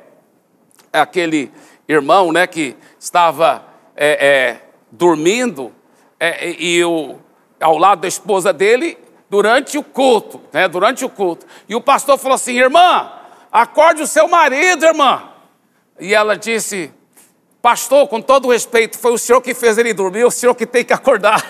é 0.92 0.98
aquele 1.00 1.52
irmão 1.88 2.32
né, 2.32 2.46
que 2.46 2.76
estava 2.98 3.64
é, 3.96 4.26
é 4.26 4.60
dormindo 4.90 5.72
é, 6.18 6.50
e 6.50 6.84
o, 6.84 7.16
ao 7.60 7.78
lado 7.78 8.00
da 8.00 8.08
esposa 8.08 8.52
dele 8.52 8.98
durante 9.28 9.78
o 9.78 9.82
culto, 9.82 10.40
né, 10.52 10.66
durante 10.66 11.04
o 11.04 11.08
culto. 11.08 11.46
E 11.68 11.74
o 11.74 11.80
pastor 11.80 12.18
falou 12.18 12.34
assim: 12.34 12.58
irmã, 12.58 13.12
acorde 13.52 14.02
o 14.02 14.06
seu 14.06 14.28
marido, 14.28 14.84
irmã. 14.84 15.30
E 15.98 16.14
ela 16.14 16.36
disse: 16.36 16.92
Pastor, 17.62 18.08
com 18.08 18.20
todo 18.22 18.48
respeito, 18.48 18.98
foi 18.98 19.12
o 19.12 19.18
senhor 19.18 19.40
que 19.40 19.52
fez 19.54 19.76
ele 19.76 19.92
dormir, 19.92 20.24
o 20.24 20.30
senhor 20.30 20.54
que 20.54 20.66
tem 20.66 20.84
que 20.84 20.92
acordar. 20.92 21.44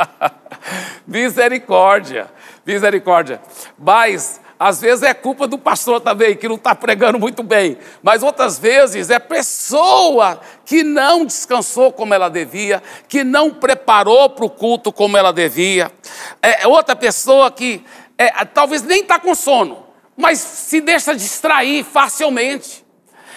misericórdia, 1.06 2.30
misericórdia. 2.64 3.40
Mas 3.78 4.40
Às 4.62 4.78
vezes 4.78 5.02
é 5.02 5.14
culpa 5.14 5.46
do 5.46 5.56
pastor 5.56 6.02
também, 6.02 6.36
que 6.36 6.46
não 6.46 6.56
está 6.56 6.74
pregando 6.74 7.18
muito 7.18 7.42
bem. 7.42 7.78
Mas 8.02 8.22
outras 8.22 8.58
vezes 8.58 9.08
é 9.08 9.18
pessoa 9.18 10.38
que 10.66 10.82
não 10.82 11.24
descansou 11.24 11.90
como 11.90 12.12
ela 12.12 12.28
devia, 12.28 12.82
que 13.08 13.24
não 13.24 13.50
preparou 13.54 14.28
para 14.28 14.44
o 14.44 14.50
culto 14.50 14.92
como 14.92 15.16
ela 15.16 15.32
devia. 15.32 15.90
É 16.42 16.68
outra 16.68 16.94
pessoa 16.94 17.50
que 17.50 17.82
é, 18.18 18.44
talvez 18.44 18.82
nem 18.82 19.00
está 19.00 19.18
com 19.18 19.34
sono, 19.34 19.82
mas 20.14 20.38
se 20.38 20.82
deixa 20.82 21.14
distrair 21.14 21.82
facilmente. 21.82 22.84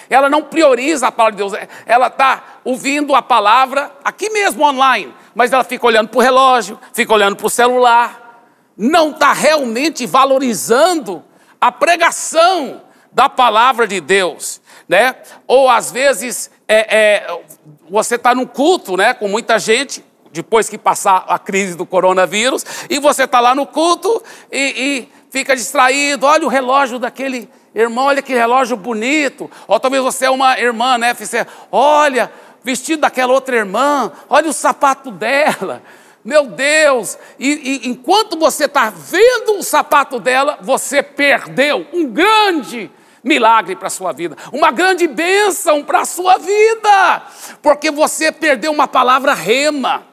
Ela 0.09 0.29
não 0.29 0.43
prioriza 0.43 1.07
a 1.07 1.11
palavra 1.11 1.31
de 1.33 1.37
Deus, 1.37 1.53
ela 1.85 2.07
está 2.07 2.59
ouvindo 2.63 3.15
a 3.15 3.21
palavra 3.21 3.91
aqui 4.03 4.29
mesmo 4.29 4.63
online, 4.63 5.13
mas 5.35 5.51
ela 5.51 5.63
fica 5.63 5.85
olhando 5.85 6.09
para 6.09 6.17
o 6.17 6.21
relógio, 6.21 6.79
fica 6.93 7.13
olhando 7.13 7.35
para 7.35 7.47
o 7.47 7.49
celular, 7.49 8.43
não 8.77 9.11
está 9.11 9.33
realmente 9.33 10.05
valorizando 10.05 11.23
a 11.59 11.71
pregação 11.71 12.81
da 13.11 13.29
palavra 13.29 13.87
de 13.87 14.01
Deus, 14.01 14.61
né? 14.87 15.15
Ou 15.47 15.69
às 15.69 15.91
vezes 15.91 16.49
é, 16.67 16.97
é, 16.97 17.41
você 17.89 18.15
está 18.15 18.33
num 18.33 18.45
culto, 18.45 18.97
né, 18.97 19.13
com 19.13 19.27
muita 19.27 19.59
gente, 19.59 20.03
depois 20.31 20.67
que 20.67 20.77
passar 20.77 21.25
a 21.27 21.37
crise 21.37 21.75
do 21.75 21.85
coronavírus, 21.85 22.65
e 22.89 22.99
você 22.99 23.25
está 23.25 23.39
lá 23.39 23.53
no 23.53 23.67
culto 23.67 24.21
e, 24.51 24.57
e 24.59 25.09
fica 25.29 25.55
distraído, 25.55 26.25
olha 26.25 26.45
o 26.45 26.49
relógio 26.49 26.97
daquele 26.97 27.47
irmão, 27.75 28.05
olha 28.05 28.21
que 28.21 28.33
relógio 28.33 28.77
bonito, 28.77 29.49
ou 29.67 29.79
talvez 29.79 30.03
você 30.03 30.25
é 30.25 30.29
uma 30.29 30.59
irmã, 30.59 30.97
né, 30.97 31.13
você, 31.13 31.45
olha, 31.71 32.31
vestido 32.63 33.01
daquela 33.01 33.33
outra 33.33 33.55
irmã, 33.55 34.11
olha 34.29 34.49
o 34.49 34.53
sapato 34.53 35.11
dela. 35.11 35.81
Meu 36.23 36.45
Deus! 36.45 37.17
E, 37.37 37.81
e 37.83 37.89
enquanto 37.89 38.39
você 38.39 38.65
está 38.65 38.89
vendo 38.89 39.57
o 39.57 39.63
sapato 39.63 40.19
dela, 40.19 40.57
você 40.61 41.03
perdeu 41.03 41.85
um 41.91 42.05
grande 42.05 42.89
milagre 43.21 43.75
para 43.75 43.87
a 43.87 43.91
sua 43.91 44.13
vida, 44.13 44.37
uma 44.51 44.71
grande 44.71 45.07
bênção 45.07 45.83
para 45.83 46.01
a 46.01 46.05
sua 46.05 46.37
vida, 46.37 47.23
porque 47.61 47.91
você 47.91 48.31
perdeu 48.31 48.71
uma 48.71 48.87
palavra 48.87 49.33
rema. 49.33 50.05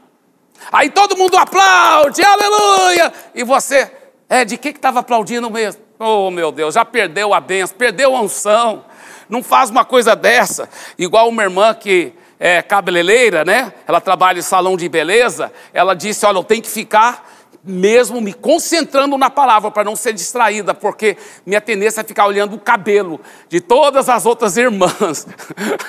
Aí 0.73 0.91
todo 0.91 1.17
mundo 1.17 1.37
aplaude, 1.37 2.23
aleluia! 2.23 3.13
E 3.35 3.45
você, 3.45 3.91
é, 4.29 4.45
de 4.45 4.57
que 4.57 4.69
estava 4.69 5.01
aplaudindo 5.01 5.49
mesmo? 5.49 5.90
Oh, 6.03 6.31
meu 6.31 6.51
Deus, 6.51 6.77
já 6.77 6.83
perdeu 6.83 7.35
a 7.35 7.41
bênção, 7.41 7.77
perdeu 7.77 8.17
a 8.17 8.23
unção. 8.23 8.87
Não 9.29 9.43
faz 9.43 9.69
uma 9.69 9.85
coisa 9.85 10.17
dessa, 10.17 10.67
igual 10.99 11.29
uma 11.29 11.43
irmã 11.43 11.75
que 11.75 12.15
é, 12.39 12.63
cabeleireira, 12.63 13.45
né? 13.45 13.71
Ela 13.87 14.01
trabalha 14.01 14.39
em 14.39 14.43
salão 14.43 14.79
de 14.79 14.89
beleza. 14.89 15.53
Ela 15.75 15.93
disse: 15.93 16.25
Olha, 16.25 16.39
eu 16.39 16.43
tenho 16.43 16.63
que 16.63 16.71
ficar 16.71 17.31
mesmo 17.63 18.19
me 18.19 18.33
concentrando 18.33 19.19
na 19.19 19.29
palavra 19.29 19.71
para 19.71 19.85
não 19.85 19.95
ser 19.95 20.15
distraída, 20.15 20.73
porque 20.73 21.19
minha 21.45 21.61
tendência 21.61 22.01
é 22.01 22.05
ficar 22.05 22.25
olhando 22.25 22.57
o 22.57 22.59
cabelo 22.59 23.21
de 23.51 23.61
todas 23.61 24.09
as 24.09 24.25
outras 24.25 24.57
irmãs, 24.57 25.27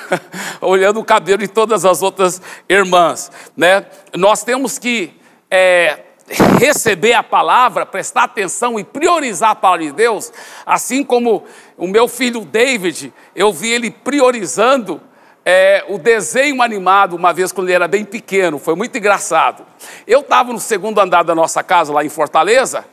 olhando 0.60 1.00
o 1.00 1.04
cabelo 1.06 1.38
de 1.38 1.48
todas 1.48 1.86
as 1.86 2.02
outras 2.02 2.42
irmãs, 2.68 3.32
né? 3.56 3.86
Nós 4.14 4.44
temos 4.44 4.78
que 4.78 5.18
é, 5.50 6.00
receber 6.28 7.14
a 7.14 7.22
palavra, 7.22 7.84
prestar 7.84 8.24
atenção 8.24 8.78
e 8.78 8.84
priorizar 8.84 9.50
a 9.50 9.54
palavra 9.54 9.86
de 9.86 9.92
Deus, 9.92 10.32
assim 10.64 11.02
como 11.04 11.44
o 11.76 11.86
meu 11.86 12.06
filho 12.08 12.44
David, 12.44 13.12
eu 13.34 13.52
vi 13.52 13.70
ele 13.70 13.90
priorizando 13.90 15.00
é, 15.44 15.84
o 15.88 15.98
desenho 15.98 16.62
animado, 16.62 17.16
uma 17.16 17.32
vez 17.32 17.50
quando 17.50 17.68
ele 17.68 17.74
era 17.74 17.88
bem 17.88 18.04
pequeno, 18.04 18.58
foi 18.58 18.74
muito 18.74 18.96
engraçado. 18.96 19.66
Eu 20.06 20.20
estava 20.20 20.52
no 20.52 20.60
segundo 20.60 21.00
andar 21.00 21.24
da 21.24 21.34
nossa 21.34 21.62
casa, 21.62 21.92
lá 21.92 22.04
em 22.04 22.08
Fortaleza, 22.08 22.84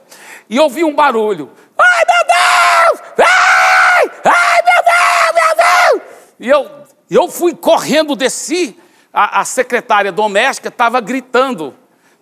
e 0.50 0.60
ouvi 0.60 0.84
um 0.84 0.96
barulho. 0.96 1.52
Ai, 1.78 2.06
meu 2.08 2.28
Deus! 2.28 3.10
Ai! 3.20 4.12
Ai, 4.26 4.62
meu 4.64 4.84
Deus, 4.84 5.34
meu 5.36 5.56
Deus! 5.56 6.10
E 6.40 6.50
eu, 6.50 6.72
eu 7.10 7.30
fui 7.30 7.54
correndo, 7.54 8.16
desci, 8.16 8.78
a, 9.14 9.42
a 9.42 9.46
secretária 9.46 10.12
doméstica 10.12 10.70
estava 10.70 11.00
gritando, 11.00 11.76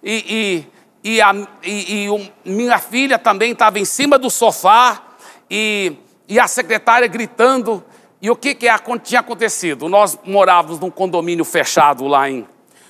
e, 0.04 0.66
e, 0.68 0.77
e, 1.04 1.22
a, 1.22 1.34
e, 1.64 2.06
e 2.06 2.32
minha 2.46 2.80
filha 2.80 3.18
também 3.18 3.52
estava 3.52 3.80
em 3.80 3.86
cima 3.86 4.18
do 4.18 4.30
sofá, 4.30 5.04
e, 5.50 5.94
e 6.28 6.40
a 6.40 6.48
secretária 6.48 7.08
gritando, 7.08 7.84
e 8.22 8.30
o 8.30 8.36
que, 8.36 8.56
que 8.56 8.68
tinha 9.04 9.20
acontecido? 9.20 9.88
Nós 9.88 10.18
morávamos 10.26 10.80
num 10.80 10.90
condomínio 10.90 11.46
fechado 11.46 12.08
lá 12.08 12.30
em 12.30 12.48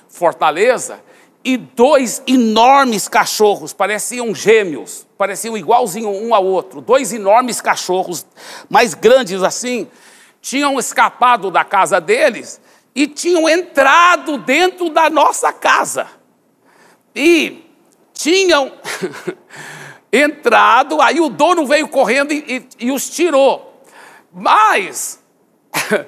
Fortaleza 0.08 1.00
e 1.44 1.56
dois 1.56 2.22
enormes 2.26 3.08
cachorros, 3.08 3.72
pareciam 3.72 4.34
gêmeos, 4.34 5.06
pareciam 5.16 5.56
igualzinho 5.56 6.10
um 6.10 6.34
ao 6.34 6.44
outro, 6.44 6.80
dois 6.80 7.12
enormes 7.12 7.60
cachorros, 7.60 8.26
mais 8.68 8.94
grandes 8.94 9.42
assim, 9.42 9.86
tinham 10.40 10.78
escapado 10.78 11.50
da 11.50 11.64
casa 11.64 12.00
deles 12.00 12.60
e 12.94 13.06
tinham 13.06 13.48
entrado 13.48 14.38
dentro 14.38 14.90
da 14.90 15.08
nossa 15.08 15.52
casa. 15.52 16.06
E 17.14 17.67
tinham 18.18 18.72
entrado, 20.12 21.00
aí 21.00 21.20
o 21.20 21.28
dono 21.28 21.64
veio 21.64 21.86
correndo 21.86 22.32
e, 22.32 22.68
e, 22.80 22.86
e 22.86 22.90
os 22.90 23.08
tirou. 23.08 23.80
Mas 24.32 25.22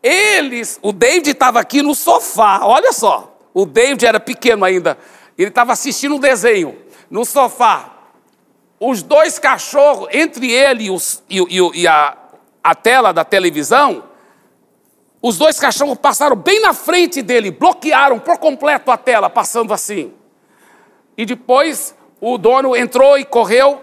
eles, 0.00 0.78
o 0.80 0.92
David 0.92 1.30
estava 1.30 1.58
aqui 1.58 1.82
no 1.82 1.96
sofá, 1.96 2.60
olha 2.62 2.92
só. 2.92 3.36
O 3.52 3.66
David 3.66 4.06
era 4.06 4.20
pequeno 4.20 4.64
ainda, 4.64 4.96
ele 5.36 5.48
estava 5.48 5.72
assistindo 5.72 6.14
um 6.14 6.20
desenho 6.20 6.78
no 7.10 7.24
sofá. 7.24 7.92
Os 8.78 9.02
dois 9.02 9.40
cachorros, 9.40 10.06
entre 10.12 10.52
ele 10.52 10.84
e, 10.84 10.90
os, 10.90 11.24
e, 11.28 11.40
e, 11.74 11.88
a, 11.88 12.16
a 12.62 12.74
tela 12.76 13.12
da 13.12 13.24
televisão, 13.24 14.04
os 15.20 15.36
dois 15.36 15.58
cachorros 15.58 15.98
passaram 15.98 16.36
bem 16.36 16.60
na 16.60 16.72
frente 16.72 17.20
dele, 17.20 17.50
bloquearam 17.50 18.20
por 18.20 18.38
completo 18.38 18.92
a 18.92 18.96
tela, 18.96 19.28
passando 19.28 19.74
assim. 19.74 20.14
E 21.18 21.26
depois 21.26 21.96
o 22.20 22.38
dono 22.38 22.76
entrou 22.76 23.18
e 23.18 23.24
correu 23.24 23.82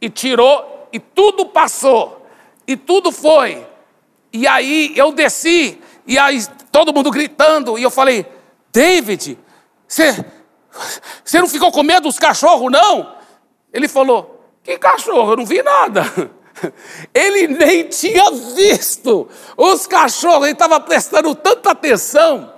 e 0.00 0.10
tirou, 0.10 0.88
e 0.92 0.98
tudo 0.98 1.46
passou, 1.46 2.26
e 2.66 2.76
tudo 2.76 3.12
foi. 3.12 3.64
E 4.32 4.48
aí 4.48 4.92
eu 4.96 5.12
desci, 5.12 5.80
e 6.04 6.18
aí 6.18 6.44
todo 6.72 6.92
mundo 6.92 7.08
gritando, 7.12 7.78
e 7.78 7.84
eu 7.84 7.90
falei: 7.90 8.26
David, 8.72 9.38
você 9.86 11.38
não 11.38 11.46
ficou 11.46 11.70
com 11.70 11.84
medo 11.84 12.02
dos 12.02 12.18
cachorros, 12.18 12.72
não? 12.72 13.14
Ele 13.72 13.86
falou: 13.86 14.44
Que 14.64 14.76
cachorro? 14.76 15.32
Eu 15.32 15.36
não 15.36 15.46
vi 15.46 15.62
nada. 15.62 16.02
Ele 17.14 17.48
nem 17.48 17.84
tinha 17.84 18.30
visto 18.30 19.28
os 19.56 19.86
cachorros, 19.86 20.44
ele 20.44 20.52
estava 20.52 20.78
prestando 20.78 21.34
tanta 21.34 21.70
atenção 21.70 22.52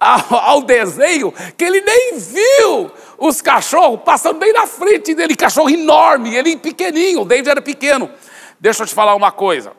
ao, 0.00 0.34
ao, 0.34 0.62
desenho 0.62 1.32
que 1.56 1.64
ele 1.64 1.82
nem 1.82 2.14
viu 2.16 2.90
os 3.26 3.40
cachorros 3.40 4.00
passando 4.04 4.38
bem 4.38 4.52
na 4.52 4.66
frente 4.66 5.14
dele, 5.14 5.34
cachorro 5.34 5.70
enorme, 5.70 6.34
ele 6.34 6.56
pequenininho, 6.56 7.22
o 7.22 7.24
David 7.24 7.48
era 7.48 7.62
pequeno. 7.62 8.10
Deixa 8.60 8.82
eu 8.82 8.86
te 8.86 8.94
falar 8.94 9.14
uma 9.14 9.32
coisa. 9.32 9.72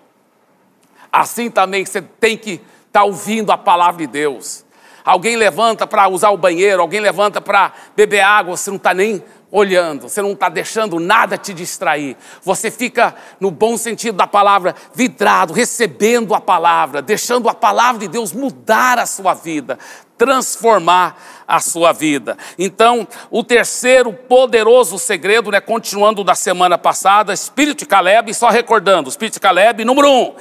Assim 1.12 1.50
também 1.50 1.86
você 1.86 2.02
tem 2.02 2.38
que 2.38 2.54
estar 2.54 3.02
tá 3.02 3.04
ouvindo 3.04 3.52
a 3.52 3.58
palavra 3.58 4.06
de 4.06 4.08
Deus. 4.08 4.66
Alguém 5.04 5.36
levanta 5.36 5.86
para 5.86 6.08
usar 6.08 6.32
o 6.32 6.38
banheiro, 6.38 6.82
alguém 6.82 7.00
levanta 7.00 7.40
para 7.40 7.72
beber 7.96 8.22
água, 8.22 8.58
você 8.58 8.72
não 8.72 8.78
está 8.78 8.94
nem 8.94 9.24
olhando, 9.56 10.10
você 10.10 10.22
não 10.22 10.34
está 10.34 10.50
deixando 10.50 11.00
nada 11.00 11.38
te 11.38 11.54
distrair. 11.54 12.18
Você 12.44 12.70
fica, 12.70 13.16
no 13.40 13.50
bom 13.50 13.78
sentido 13.78 14.18
da 14.18 14.28
palavra, 14.28 14.76
vidrado, 14.94 15.54
recebendo 15.54 16.36
a 16.36 16.42
palavra, 16.42 17.02
deixando 17.02 17.48
a 17.48 17.54
palavra 17.54 18.02
de 18.02 18.10
Deus 18.10 18.34
mudar 18.34 19.00
a 19.00 19.06
sua 19.06 19.34
vida, 19.34 19.80
transformar 20.18 21.44
a 21.48 21.62
sua 21.62 21.94
vida. 21.94 22.38
Então, 22.60 23.08
o 23.32 23.44
terceiro 23.46 24.12
poderoso 24.12 25.00
segredo, 25.00 25.50
né, 25.50 25.62
continuando 25.62 26.22
da 26.22 26.36
semana 26.36 26.78
passada, 26.78 27.34
Espírito 27.34 27.80
de 27.80 27.86
Caleb, 27.86 28.34
só 28.34 28.50
recordando, 28.50 29.08
Espírito 29.08 29.36
de 29.36 29.40
Caleb, 29.40 29.86
número 29.86 30.10
um 30.12 30.36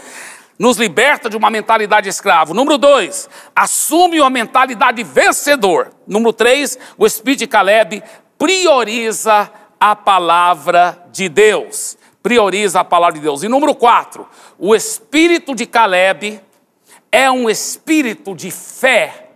nos 0.57 0.77
liberta 0.77 1.29
de 1.29 1.37
uma 1.37 1.51
mentalidade 1.51 2.09
escravo. 2.09 2.55
Número 2.55 2.79
dois, 2.79 3.29
assume 3.57 4.21
uma 4.21 4.31
mentalidade 4.31 5.03
vencedor. 5.03 5.91
Número 6.07 6.33
três, 6.33 6.79
o 6.97 7.05
Espírito 7.05 7.41
de 7.41 7.47
Caleb 7.49 8.03
prioriza 8.39 9.51
a 9.79 9.95
palavra 9.95 11.07
de 11.13 11.29
Deus. 11.29 11.97
Prioriza 12.23 12.81
a 12.81 12.85
palavra 12.85 13.15
de 13.15 13.21
Deus. 13.21 13.43
E 13.43 13.49
número 13.49 13.75
quatro, 13.75 14.29
o 14.59 14.75
Espírito 14.75 15.55
de 15.55 15.67
Caleb 15.67 16.41
é 17.13 17.31
um 17.31 17.49
espírito 17.49 18.35
de 18.35 18.51
fé 18.51 19.29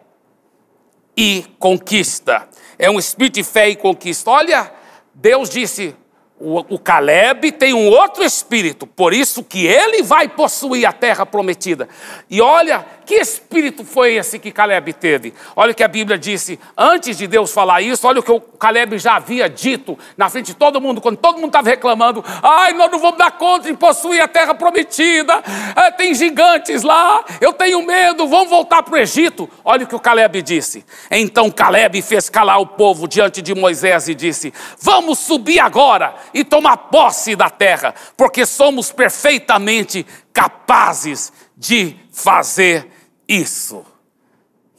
e 1.16 1.44
conquista. 1.58 2.48
É 2.78 2.90
um 2.90 2.98
espírito 2.98 3.34
de 3.34 3.44
fé 3.44 3.68
e 3.68 3.76
conquista. 3.76 4.30
Olha, 4.30 4.72
Deus 5.14 5.50
disse: 5.50 5.94
O, 6.40 6.74
o 6.74 6.78
Caleb 6.78 7.50
tem 7.50 7.74
um 7.74 7.88
outro 7.88 8.22
espírito, 8.22 8.86
por 8.86 9.12
isso 9.12 9.42
que 9.42 9.66
ele 9.66 10.04
vai 10.04 10.28
possuir 10.28 10.86
a 10.86 10.92
terra 10.92 11.26
prometida. 11.26 11.88
E 12.30 12.40
olha 12.40 12.86
que 13.04 13.14
espírito 13.14 13.84
foi 13.84 14.14
esse 14.14 14.38
que 14.38 14.52
Caleb 14.52 14.92
teve? 14.92 15.34
Olha 15.56 15.72
o 15.72 15.74
que 15.74 15.82
a 15.82 15.88
Bíblia 15.88 16.18
disse 16.18 16.60
antes 16.76 17.16
de 17.16 17.26
Deus 17.26 17.50
falar 17.50 17.80
isso, 17.80 18.06
olha 18.06 18.20
o 18.20 18.22
que 18.22 18.30
o 18.30 18.40
Caleb 18.40 18.98
já 18.98 19.16
havia 19.16 19.48
dito 19.48 19.98
na 20.16 20.28
frente 20.28 20.48
de 20.48 20.54
todo 20.54 20.80
mundo, 20.80 21.00
quando 21.00 21.16
todo 21.16 21.36
mundo 21.36 21.46
estava 21.46 21.70
reclamando: 21.70 22.24
ai, 22.42 22.72
nós 22.74 22.90
não 22.90 22.98
vamos 22.98 23.18
dar 23.18 23.32
conta 23.32 23.66
de 23.66 23.76
possuir 23.76 24.20
a 24.20 24.28
terra 24.28 24.54
prometida, 24.54 25.42
é, 25.74 25.90
tem 25.90 26.14
gigantes 26.14 26.82
lá, 26.82 27.24
eu 27.40 27.52
tenho 27.52 27.82
medo, 27.82 28.28
vamos 28.28 28.50
voltar 28.50 28.82
para 28.82 28.94
o 28.94 28.98
Egito. 28.98 29.48
Olha 29.64 29.84
o 29.84 29.88
que 29.88 29.96
o 29.96 30.00
Caleb 30.00 30.42
disse. 30.42 30.84
Então 31.10 31.50
Caleb 31.50 32.00
fez 32.02 32.28
calar 32.28 32.60
o 32.60 32.66
povo 32.66 33.08
diante 33.08 33.42
de 33.42 33.54
Moisés 33.54 34.08
e 34.08 34.14
disse: 34.14 34.52
Vamos 34.80 35.18
subir 35.18 35.58
agora 35.58 36.14
e 36.32 36.44
tomar 36.44 36.76
posse 36.76 37.34
da 37.34 37.50
terra, 37.50 37.94
porque 38.16 38.44
somos 38.46 38.92
perfeitamente 38.92 40.06
capazes 40.32 41.32
de 41.56 41.96
fazer 42.12 42.90
isso. 43.26 43.84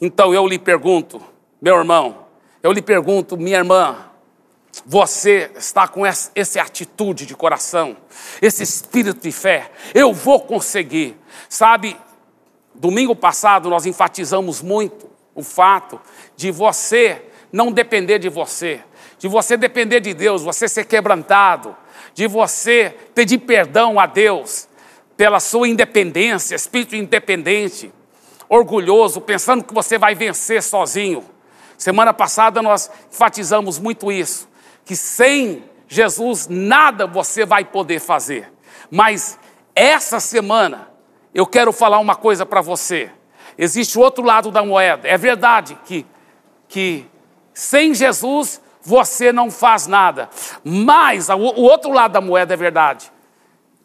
Então 0.00 0.32
eu 0.32 0.46
lhe 0.46 0.58
pergunto, 0.58 1.22
meu 1.60 1.76
irmão, 1.76 2.26
eu 2.62 2.72
lhe 2.72 2.82
pergunto, 2.82 3.36
minha 3.36 3.58
irmã, 3.58 4.10
você 4.84 5.50
está 5.56 5.86
com 5.88 6.06
essa, 6.06 6.30
essa, 6.34 6.60
atitude 6.62 7.26
de 7.26 7.34
coração, 7.34 7.96
esse 8.40 8.62
espírito 8.62 9.20
de 9.20 9.32
fé, 9.32 9.70
eu 9.94 10.12
vou 10.12 10.40
conseguir. 10.40 11.16
Sabe, 11.48 11.96
domingo 12.74 13.14
passado 13.14 13.68
nós 13.68 13.86
enfatizamos 13.86 14.62
muito 14.62 15.10
o 15.34 15.42
fato 15.42 16.00
de 16.36 16.50
você 16.50 17.26
não 17.52 17.72
depender 17.72 18.18
de 18.18 18.28
você, 18.28 18.82
de 19.20 19.28
você 19.28 19.54
depender 19.54 20.00
de 20.00 20.14
Deus, 20.14 20.42
você 20.42 20.66
ser 20.66 20.86
quebrantado, 20.86 21.76
de 22.14 22.26
você 22.26 22.96
pedir 23.14 23.36
perdão 23.36 24.00
a 24.00 24.06
Deus 24.06 24.66
pela 25.14 25.38
sua 25.38 25.68
independência, 25.68 26.54
espírito 26.54 26.96
independente 26.96 27.92
orgulhoso, 28.48 29.20
pensando 29.20 29.62
que 29.62 29.74
você 29.74 29.98
vai 29.98 30.14
vencer 30.14 30.62
sozinho. 30.62 31.22
Semana 31.76 32.14
passada 32.14 32.62
nós 32.62 32.90
enfatizamos 33.12 33.78
muito 33.78 34.10
isso, 34.10 34.48
que 34.86 34.96
sem 34.96 35.64
Jesus 35.86 36.48
nada 36.48 37.06
você 37.06 37.44
vai 37.44 37.62
poder 37.62 38.00
fazer. 38.00 38.50
Mas 38.90 39.38
essa 39.74 40.18
semana 40.18 40.88
eu 41.34 41.46
quero 41.46 41.72
falar 41.72 41.98
uma 41.98 42.16
coisa 42.16 42.46
para 42.46 42.62
você. 42.62 43.10
Existe 43.58 43.98
o 43.98 44.00
outro 44.00 44.24
lado 44.24 44.50
da 44.50 44.64
moeda. 44.64 45.06
É 45.06 45.18
verdade 45.18 45.78
que, 45.84 46.06
que 46.66 47.06
sem 47.52 47.92
Jesus 47.92 48.62
você 48.82 49.32
não 49.32 49.50
faz 49.50 49.86
nada. 49.86 50.28
Mas 50.64 51.28
o 51.28 51.62
outro 51.62 51.92
lado 51.92 52.12
da 52.12 52.20
moeda 52.20 52.54
é 52.54 52.56
verdade. 52.56 53.10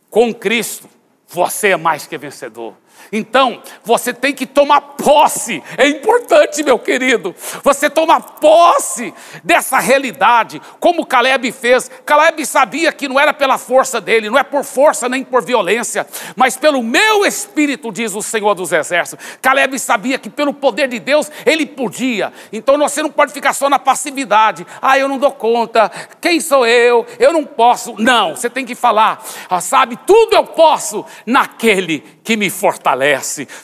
Com 0.10 0.34
Cristo 0.34 0.90
você 1.28 1.70
é 1.70 1.78
mais 1.78 2.06
que 2.08 2.18
vencedor. 2.18 2.74
Então, 3.12 3.62
você 3.84 4.14
tem 4.14 4.34
que 4.34 4.46
tomar 4.46 4.82
posse, 4.82 5.62
é 5.78 5.88
importante, 5.88 6.64
meu 6.64 6.80
querido, 6.80 7.36
você 7.64 7.90
tomar 7.90 8.22
posse 8.22 9.14
dessa 9.44 9.80
realidade, 9.80 10.62
como 10.80 11.06
Caleb 11.06 11.52
fez. 11.52 11.90
Caleb 12.06 12.46
sabia 12.46 12.92
que 12.92 13.08
não 13.08 13.20
era 13.20 13.34
pela 13.34 13.58
força 13.58 14.02
dele, 14.02 14.30
não 14.30 14.38
é 14.38 14.44
por 14.44 14.64
força 14.64 15.08
nem 15.08 15.24
por 15.24 15.44
violência, 15.44 16.08
mas 16.36 16.58
pelo 16.58 16.82
meu 16.82 17.26
espírito, 17.26 17.92
diz 17.92 18.16
o 18.16 18.22
Senhor 18.22 18.54
dos 18.56 18.72
Exércitos. 18.72 19.26
Caleb 19.42 19.78
sabia 19.80 20.18
que 20.18 20.30
pelo 20.30 20.54
poder 20.54 20.88
de 20.88 21.00
Deus 21.00 21.32
ele 21.46 21.66
podia. 21.66 22.34
Então 22.52 22.78
você 22.78 23.04
não 23.04 23.10
pode 23.10 23.34
ficar 23.34 23.54
só 23.54 23.70
na 23.70 23.80
passividade. 23.80 24.66
Ah, 24.82 24.98
eu 24.98 25.08
não 25.08 25.18
dou 25.18 25.32
conta, 25.32 25.92
quem 26.20 26.40
sou 26.40 26.66
eu? 26.66 27.06
Eu 27.20 27.32
não 27.32 27.46
posso. 27.46 27.96
Não, 28.00 28.36
você 28.36 28.50
tem 28.50 28.66
que 28.66 28.76
falar, 28.76 29.24
ah, 29.50 29.62
sabe, 29.62 29.98
tudo 30.06 30.36
eu 30.36 30.44
posso 30.44 31.06
naquele 31.26 32.00
que 32.24 32.36
me 32.36 32.50
fortalece. 32.50 32.95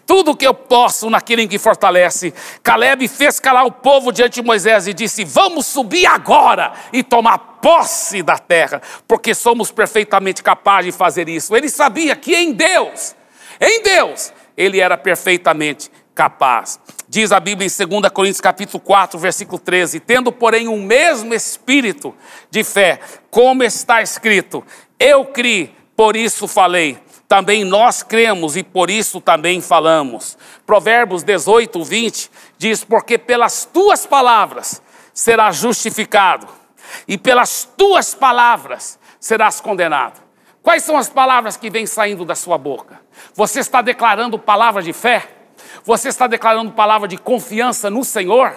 Tudo 0.06 0.36
que 0.36 0.46
eu 0.46 0.54
posso 0.54 1.10
naquele 1.10 1.48
que 1.48 1.58
fortalece. 1.58 2.34
Caleb 2.62 3.08
fez 3.08 3.40
calar 3.40 3.66
o 3.66 3.72
povo 3.72 4.12
diante 4.12 4.42
de 4.42 4.44
Moisés 4.44 4.88
e 4.88 4.94
disse: 4.94 5.24
Vamos 5.24 5.66
subir 5.66 6.06
agora 6.06 6.74
e 6.92 7.04
tomar 7.04 7.38
posse 7.62 8.22
da 8.24 8.38
terra, 8.38 8.82
porque 9.08 9.34
somos 9.34 9.72
perfeitamente 9.72 10.44
capazes 10.44 10.92
de 10.92 10.98
fazer 10.98 11.30
isso. 11.30 11.56
Ele 11.56 11.70
sabia 11.70 12.16
que 12.16 12.36
em 12.36 12.52
Deus, 12.54 13.16
em 13.60 13.82
Deus, 13.84 14.34
ele 14.58 14.80
era 14.80 14.98
perfeitamente 14.98 15.90
capaz. 16.14 16.80
Diz 17.08 17.32
a 17.32 17.40
Bíblia 17.40 17.68
em 17.68 17.88
2 17.88 18.12
Coríntios 18.12 18.42
capítulo 18.42 18.80
4, 18.80 19.20
versículo 19.20 19.60
13: 19.60 20.00
Tendo, 20.00 20.32
porém, 20.32 20.68
o 20.68 20.74
um 20.74 20.82
mesmo 20.82 21.34
espírito 21.34 22.16
de 22.50 22.64
fé, 22.64 23.00
como 23.30 23.64
está 23.64 24.02
escrito: 24.02 24.64
Eu 25.00 25.26
criei, 25.26 25.76
por 25.96 26.16
isso 26.16 26.48
falei 26.48 26.98
também 27.32 27.64
nós 27.64 28.04
cremos 28.04 28.58
e 28.58 28.64
por 28.64 28.90
isso 28.90 29.22
também 29.22 29.62
falamos. 29.62 30.38
Provérbios 30.66 31.24
18, 31.24 31.82
20 31.82 32.30
diz: 32.58 32.84
Porque 32.84 33.18
pelas 33.18 33.64
tuas 33.64 34.06
palavras 34.06 34.82
serás 35.14 35.56
justificado, 35.56 36.46
e 37.08 37.18
pelas 37.18 37.64
tuas 37.78 38.14
palavras 38.14 39.00
serás 39.18 39.62
condenado. 39.62 40.22
Quais 40.62 40.84
são 40.84 40.98
as 40.98 41.08
palavras 41.08 41.56
que 41.56 41.70
vêm 41.70 41.86
saindo 41.86 42.26
da 42.26 42.36
sua 42.36 42.58
boca? 42.58 43.00
Você 43.34 43.62
está 43.62 43.82
declarando 43.82 44.38
palavra 44.38 44.84
de 44.84 44.92
fé? 44.92 45.30
Você 45.86 46.10
está 46.10 46.28
declarando 46.28 46.74
palavra 46.74 47.08
de 47.08 47.18
confiança 47.18 47.90
no 47.90 48.04
Senhor? 48.04 48.54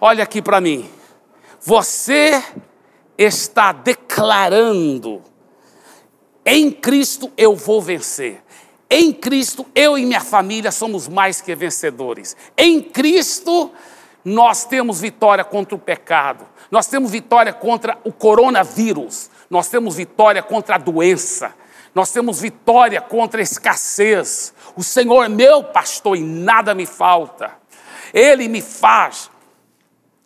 Olha 0.00 0.22
aqui 0.22 0.40
para 0.40 0.60
mim. 0.60 0.88
Você 1.60 2.40
está 3.18 3.72
declarando 3.72 5.24
em 6.46 6.70
Cristo 6.70 7.30
eu 7.36 7.56
vou 7.56 7.82
vencer. 7.82 8.40
Em 8.88 9.12
Cristo 9.12 9.66
eu 9.74 9.98
e 9.98 10.06
minha 10.06 10.20
família 10.20 10.70
somos 10.70 11.08
mais 11.08 11.40
que 11.40 11.52
vencedores. 11.56 12.36
Em 12.56 12.80
Cristo 12.80 13.72
nós 14.24 14.64
temos 14.64 15.00
vitória 15.00 15.44
contra 15.44 15.74
o 15.74 15.78
pecado. 15.78 16.46
Nós 16.70 16.86
temos 16.86 17.10
vitória 17.10 17.52
contra 17.52 17.98
o 18.04 18.12
coronavírus. 18.12 19.28
Nós 19.50 19.68
temos 19.68 19.96
vitória 19.96 20.42
contra 20.42 20.76
a 20.76 20.78
doença. 20.78 21.52
Nós 21.92 22.12
temos 22.12 22.40
vitória 22.40 23.00
contra 23.00 23.40
a 23.40 23.42
escassez. 23.42 24.54
O 24.76 24.84
Senhor 24.84 25.24
é 25.24 25.28
meu 25.28 25.64
pastor 25.64 26.16
e 26.16 26.20
nada 26.20 26.74
me 26.74 26.86
falta. 26.86 27.52
Ele 28.14 28.46
me 28.46 28.60
faz 28.60 29.30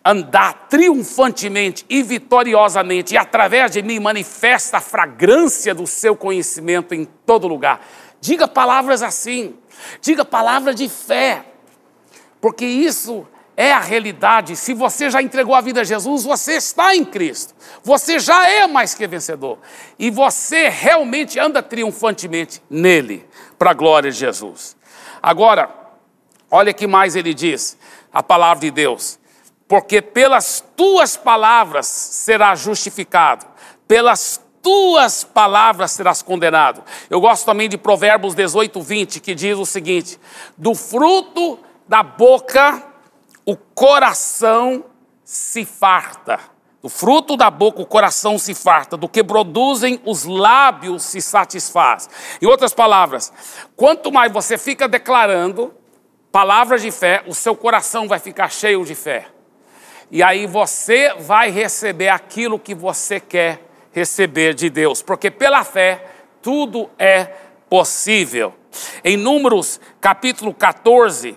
andar 0.05 0.69
triunfantemente 0.69 1.85
e 1.89 2.03
vitoriosamente, 2.03 3.15
e 3.15 3.19
através 3.19 3.71
de 3.71 3.83
mim 3.83 4.01
manifesta 4.01 4.79
a 4.79 4.81
fragrância 4.81 5.75
do 5.75 5.87
seu 5.87 6.17
conhecimento 6.17 6.95
em 6.95 7.05
todo 7.05 7.47
lugar. 7.47 7.87
Diga 8.21 8.49
palavras 8.49 9.03
assim, 9.03 9.55
diga 10.01 10.25
palavras 10.25 10.75
de 10.75 10.89
fé, 10.89 11.45
porque 12.41 12.65
isso 12.65 13.27
é 13.57 13.73
a 13.73 13.81
realidade. 13.81 14.57
Se 14.57 14.73
você 14.73 15.11
já 15.11 15.21
entregou 15.21 15.55
a 15.55 15.61
vida 15.61 15.83
a 15.83 15.85
Jesus, 15.85 16.25
você 16.25 16.55
está 16.55 16.95
em 16.95 17.05
Cristo, 17.05 17.55
você 17.83 18.19
já 18.19 18.49
é 18.49 18.67
mais 18.67 18.95
que 18.95 19.07
vencedor, 19.07 19.59
e 19.99 20.11
você 20.11 20.69
realmente 20.69 21.39
anda 21.39 21.63
triunfantemente 21.63 22.63
nele, 22.71 23.29
para 23.59 23.73
a 23.73 23.75
glória 23.75 24.11
de 24.11 24.17
Jesus. 24.17 24.77
Agora, 25.23 25.69
olha 26.51 26.73
que 26.73 26.87
mais 26.87 27.15
ele 27.17 27.35
diz, 27.35 27.77
a 28.11 28.23
palavra 28.23 28.63
de 28.63 28.71
Deus 28.71 29.20
porque 29.71 30.03
pelas 30.03 30.65
tuas 30.75 31.17
palavras 31.17 31.87
serás 31.87 32.59
justificado, 32.59 33.47
pelas 33.87 34.41
tuas 34.61 35.23
palavras 35.23 35.93
serás 35.93 36.23
condenado. 36.23 36.83
Eu 37.09 37.21
gosto 37.21 37.47
também 37.47 37.69
de 37.69 37.79
Provérbios 37.79 38.35
18, 38.35 38.83
20, 38.83 39.21
que 39.21 39.33
diz 39.33 39.57
o 39.57 39.65
seguinte: 39.65 40.19
do 40.59 40.75
fruto 40.75 41.57
da 41.87 42.03
boca 42.03 42.83
o 43.47 43.57
coração 43.57 44.87
se 45.23 45.65
farta. 45.65 46.41
Do 46.83 46.89
fruto 46.89 47.37
da 47.37 47.49
boca 47.49 47.81
o 47.81 47.87
coração 47.87 48.41
se 48.41 48.55
farta, 48.55 48.97
do 48.97 49.09
que 49.09 49.23
produzem 49.23 50.01
os 50.05 50.25
lábios 50.25 51.05
se 51.05 51.23
satisfaz. 51.23 52.11
Em 52.43 52.47
outras 52.47 52.75
palavras, 52.75 53.33
quanto 53.77 54.11
mais 54.11 54.33
você 54.33 54.59
fica 54.59 54.89
declarando 54.89 55.73
palavras 56.33 56.83
de 56.83 56.91
fé, 56.91 57.23
o 57.29 57.33
seu 57.33 57.55
coração 57.55 58.09
vai 58.09 58.19
ficar 58.19 58.51
cheio 58.51 58.85
de 58.85 58.97
fé. 58.97 59.29
E 60.11 60.23
aí 60.23 60.47
você 60.47 61.15
vai 61.15 61.51
receber 61.51 62.09
aquilo 62.09 62.59
que 62.59 62.75
você 62.75 63.21
quer 63.21 63.63
receber 63.93 64.55
de 64.55 64.69
Deus, 64.69 65.03
porque 65.03 65.31
pela 65.31 65.65
fé 65.65 66.05
tudo 66.43 66.91
é 66.99 67.25
possível. 67.69 68.55
Em 69.05 69.17
Números 69.17 69.81
capítulo 70.01 70.53
14, 70.53 71.37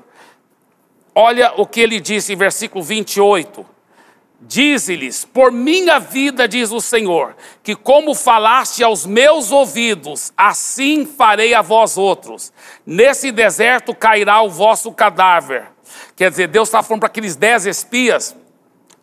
olha 1.14 1.54
o 1.58 1.68
que 1.68 1.82
ele 1.82 2.00
disse 2.00 2.34
em 2.34 2.36
versículo 2.36 2.84
28. 2.84 3.74
Dize-lhes: 4.46 5.24
Por 5.24 5.52
minha 5.52 6.00
vida, 6.00 6.48
diz 6.48 6.72
o 6.72 6.82
Senhor, 6.82 7.36
que 7.62 7.76
como 7.76 8.14
falaste 8.14 8.84
aos 8.84 9.06
meus 9.06 9.52
ouvidos, 9.52 10.34
assim 10.36 11.06
farei 11.06 11.54
a 11.54 11.62
vós 11.62 11.98
outros. 11.98 12.52
Nesse 12.86 13.32
deserto 13.32 13.96
cairá 13.96 14.42
o 14.42 14.50
vosso 14.50 14.92
cadáver. 14.92 15.68
Quer 16.16 16.30
dizer, 16.30 16.48
Deus 16.48 16.68
está 16.68 16.84
falando 16.84 17.02
para 17.02 17.08
aqueles 17.08 17.38
dez 17.38 17.66
espias: 17.66 18.36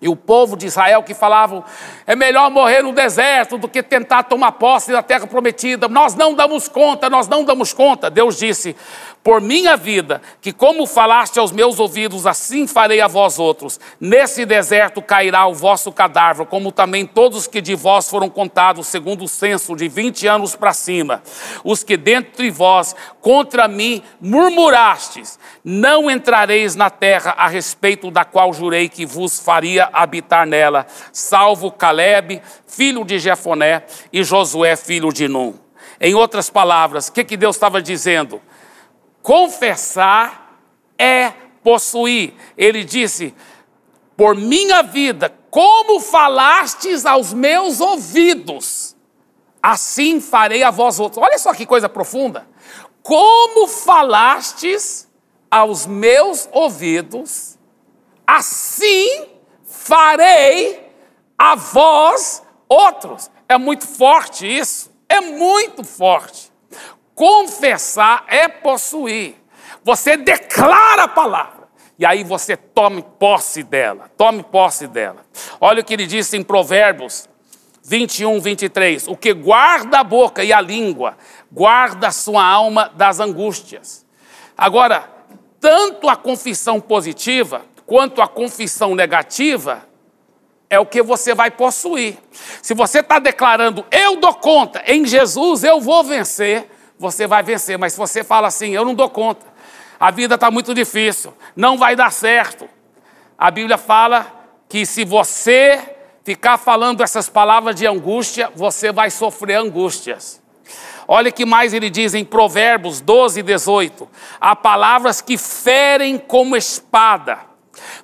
E 0.02 0.08
o 0.08 0.16
povo 0.16 0.56
de 0.56 0.66
Israel 0.66 1.02
que 1.02 1.12
falavam: 1.12 1.62
é 2.06 2.16
melhor 2.16 2.50
morrer 2.50 2.82
no 2.82 2.92
deserto 2.92 3.58
do 3.58 3.68
que 3.68 3.82
tentar 3.82 4.22
tomar 4.22 4.52
posse 4.52 4.90
da 4.90 5.02
terra 5.02 5.26
prometida. 5.26 5.88
Nós 5.88 6.14
não 6.14 6.34
damos 6.34 6.68
conta, 6.68 7.10
nós 7.10 7.28
não 7.28 7.44
damos 7.44 7.74
conta. 7.74 8.08
Deus 8.08 8.38
disse: 8.38 8.74
por 9.22 9.40
minha 9.40 9.76
vida, 9.76 10.22
que 10.40 10.52
como 10.52 10.86
falaste 10.86 11.38
aos 11.38 11.52
meus 11.52 11.78
ouvidos, 11.78 12.26
assim 12.26 12.66
farei 12.66 13.00
a 13.00 13.06
vós 13.06 13.38
outros. 13.38 13.78
Nesse 14.00 14.46
deserto 14.46 15.02
cairá 15.02 15.46
o 15.46 15.54
vosso 15.54 15.92
cadáver, 15.92 16.46
como 16.46 16.72
também 16.72 17.04
todos 17.04 17.46
que 17.46 17.60
de 17.60 17.74
vós 17.74 18.08
foram 18.08 18.30
contados, 18.30 18.86
segundo 18.86 19.24
o 19.24 19.28
censo, 19.28 19.76
de 19.76 19.88
vinte 19.88 20.26
anos 20.26 20.56
para 20.56 20.72
cima. 20.72 21.22
Os 21.62 21.82
que 21.82 21.96
dentre 21.96 22.50
vós 22.50 22.96
contra 23.20 23.68
mim 23.68 24.02
murmurastes, 24.20 25.38
não 25.62 26.10
entrareis 26.10 26.74
na 26.74 26.88
terra 26.88 27.34
a 27.36 27.46
respeito 27.46 28.10
da 28.10 28.24
qual 28.24 28.52
jurei 28.54 28.88
que 28.88 29.04
vos 29.04 29.38
faria 29.38 29.90
habitar 29.92 30.46
nela, 30.46 30.86
salvo 31.12 31.70
Caleb, 31.70 32.40
filho 32.66 33.04
de 33.04 33.18
Jefoné, 33.18 33.82
e 34.10 34.24
Josué, 34.24 34.76
filho 34.76 35.12
de 35.12 35.28
Num. 35.28 35.54
Em 36.00 36.14
outras 36.14 36.48
palavras, 36.48 37.08
o 37.08 37.12
que, 37.12 37.22
que 37.22 37.36
Deus 37.36 37.56
estava 37.56 37.82
dizendo? 37.82 38.40
Confessar 39.30 40.58
é 40.98 41.30
possuir. 41.62 42.34
Ele 42.56 42.82
disse: 42.82 43.32
Por 44.16 44.34
minha 44.34 44.82
vida, 44.82 45.32
como 45.48 46.00
falastes 46.00 47.06
aos 47.06 47.32
meus 47.32 47.80
ouvidos, 47.80 48.96
assim 49.62 50.20
farei 50.20 50.64
a 50.64 50.72
vós 50.72 50.98
outros. 50.98 51.22
Olha 51.22 51.38
só 51.38 51.54
que 51.54 51.64
coisa 51.64 51.88
profunda. 51.88 52.44
Como 53.04 53.68
falastes 53.68 55.08
aos 55.48 55.86
meus 55.86 56.48
ouvidos, 56.50 57.56
assim 58.26 59.28
farei 59.62 60.92
a 61.38 61.54
vós 61.54 62.42
outros. 62.68 63.30
É 63.48 63.56
muito 63.56 63.86
forte 63.86 64.44
isso, 64.44 64.90
é 65.08 65.20
muito 65.20 65.84
forte. 65.84 66.49
Confessar 67.20 68.24
é 68.28 68.48
possuir. 68.48 69.34
Você 69.84 70.16
declara 70.16 71.02
a 71.02 71.08
palavra. 71.08 71.68
E 71.98 72.06
aí 72.06 72.24
você 72.24 72.56
tome 72.56 73.04
posse 73.18 73.62
dela. 73.62 74.10
Tome 74.16 74.42
posse 74.42 74.86
dela. 74.86 75.26
Olha 75.60 75.82
o 75.82 75.84
que 75.84 75.92
ele 75.92 76.06
disse 76.06 76.38
em 76.38 76.42
Provérbios 76.42 77.28
21, 77.84 78.40
23. 78.40 79.06
O 79.06 79.14
que 79.18 79.34
guarda 79.34 79.98
a 79.98 80.04
boca 80.04 80.42
e 80.42 80.50
a 80.50 80.62
língua, 80.62 81.18
guarda 81.52 82.08
a 82.08 82.10
sua 82.10 82.42
alma 82.42 82.90
das 82.94 83.20
angústias. 83.20 84.06
Agora, 84.56 85.06
tanto 85.60 86.08
a 86.08 86.16
confissão 86.16 86.80
positiva 86.80 87.66
quanto 87.84 88.22
a 88.22 88.28
confissão 88.28 88.94
negativa 88.94 89.86
é 90.70 90.80
o 90.80 90.86
que 90.86 91.02
você 91.02 91.34
vai 91.34 91.50
possuir. 91.50 92.16
Se 92.62 92.72
você 92.72 93.00
está 93.00 93.18
declarando, 93.18 93.84
eu 93.90 94.16
dou 94.16 94.32
conta, 94.32 94.82
em 94.86 95.04
Jesus 95.04 95.64
eu 95.64 95.82
vou 95.82 96.02
vencer, 96.02 96.79
você 97.00 97.26
vai 97.26 97.42
vencer. 97.42 97.78
Mas 97.78 97.94
se 97.94 97.98
você 97.98 98.22
fala 98.22 98.48
assim, 98.48 98.70
eu 98.70 98.84
não 98.84 98.94
dou 98.94 99.08
conta, 99.08 99.46
a 99.98 100.10
vida 100.10 100.34
está 100.34 100.50
muito 100.50 100.74
difícil, 100.74 101.32
não 101.56 101.78
vai 101.78 101.96
dar 101.96 102.12
certo. 102.12 102.68
A 103.38 103.50
Bíblia 103.50 103.78
fala 103.78 104.26
que 104.68 104.84
se 104.84 105.02
você 105.02 105.96
ficar 106.22 106.58
falando 106.58 107.02
essas 107.02 107.28
palavras 107.28 107.74
de 107.74 107.86
angústia, 107.86 108.52
você 108.54 108.92
vai 108.92 109.10
sofrer 109.10 109.56
angústias. 109.56 110.42
Olha 111.08 111.32
que 111.32 111.46
mais 111.46 111.72
ele 111.72 111.88
diz 111.88 112.12
em 112.12 112.24
Provérbios 112.24 113.00
12, 113.00 113.42
18: 113.42 114.08
há 114.38 114.54
palavras 114.54 115.22
que 115.22 115.38
ferem 115.38 116.18
como 116.18 116.54
espada, 116.54 117.38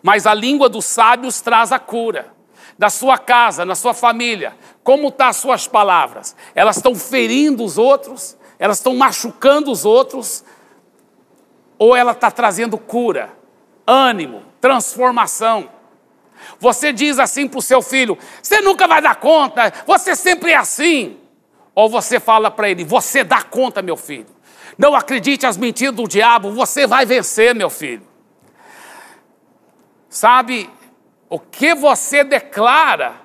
mas 0.03 0.27
a 0.27 0.33
língua 0.33 0.69
dos 0.71 0.87
sábios 0.87 1.43
traz 1.43 1.71
a 1.71 1.79
cura. 1.79 2.35
Da 2.79 2.91
sua 2.91 3.17
casa, 3.17 3.65
na 3.65 3.75
sua 3.75 3.95
família, 3.95 4.55
como 4.85 5.09
estão 5.09 5.27
tá 5.27 5.29
as 5.29 5.37
suas 5.39 5.67
palavras? 5.67 6.37
Elas 6.55 6.77
estão 6.77 6.95
ferindo 6.95 7.65
os 7.65 7.79
outros? 7.79 8.36
Elas 8.59 8.79
estão 8.79 8.95
machucando 8.97 9.71
os 9.71 9.85
outros, 9.85 10.45
ou 11.79 11.95
ela 11.95 12.13
está 12.13 12.31
trazendo 12.31 12.79
cura, 12.79 13.31
ânimo, 13.87 14.43
transformação. 14.61 15.69
Você 16.59 16.93
diz 16.93 17.19
assim 17.19 17.47
para 17.47 17.59
o 17.59 17.63
seu 17.63 17.83
filho: 17.83 18.19
você 18.43 18.61
nunca 18.61 18.87
vai 18.87 19.03
dar 19.03 19.17
conta, 19.17 19.73
você 19.87 20.15
sempre 20.15 20.53
é 20.53 20.57
assim. 20.57 21.19
Ou 21.75 21.89
você 21.89 22.19
fala 22.19 22.51
para 22.51 22.69
ele: 22.71 22.85
você 22.85 23.23
dá 23.23 23.43
conta, 23.43 23.83
meu 23.83 23.97
filho. 23.97 24.27
Não 24.79 24.95
acredite 24.95 25.47
às 25.47 25.57
mentiras 25.57 25.95
do 25.95 26.07
diabo, 26.07 26.53
você 26.53 26.87
vai 26.87 27.07
vencer, 27.07 27.55
meu 27.55 27.71
filho. 27.71 28.07
Sabe, 30.09 30.71
o 31.29 31.39
que 31.39 31.75
você 31.75 32.25
declara 32.25 33.17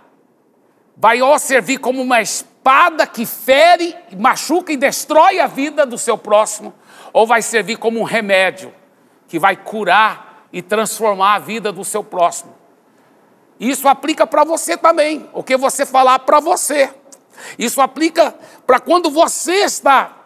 vai 0.95 1.19
servir 1.39 1.77
como 1.77 2.01
uma 2.01 2.21
espada 2.21 2.50
que 3.13 3.25
fere, 3.25 3.95
machuca 4.17 4.71
e 4.71 4.77
destrói 4.77 5.39
a 5.39 5.47
vida 5.47 5.85
do 5.85 5.97
seu 5.97 6.17
próximo, 6.17 6.73
ou 7.11 7.25
vai 7.25 7.41
servir 7.41 7.77
como 7.77 7.99
um 7.99 8.03
remédio 8.03 8.73
que 9.27 9.39
vai 9.39 9.55
curar 9.55 10.47
e 10.51 10.61
transformar 10.61 11.35
a 11.35 11.39
vida 11.39 11.71
do 11.71 11.83
seu 11.83 12.03
próximo. 12.03 12.53
Isso 13.59 13.87
aplica 13.87 14.25
para 14.25 14.43
você 14.43 14.75
também, 14.75 15.29
o 15.33 15.43
que 15.43 15.55
você 15.55 15.85
falar 15.85 16.19
para 16.19 16.39
você. 16.39 16.93
Isso 17.57 17.81
aplica 17.81 18.35
para 18.65 18.79
quando 18.79 19.09
você 19.09 19.63
está 19.63 20.17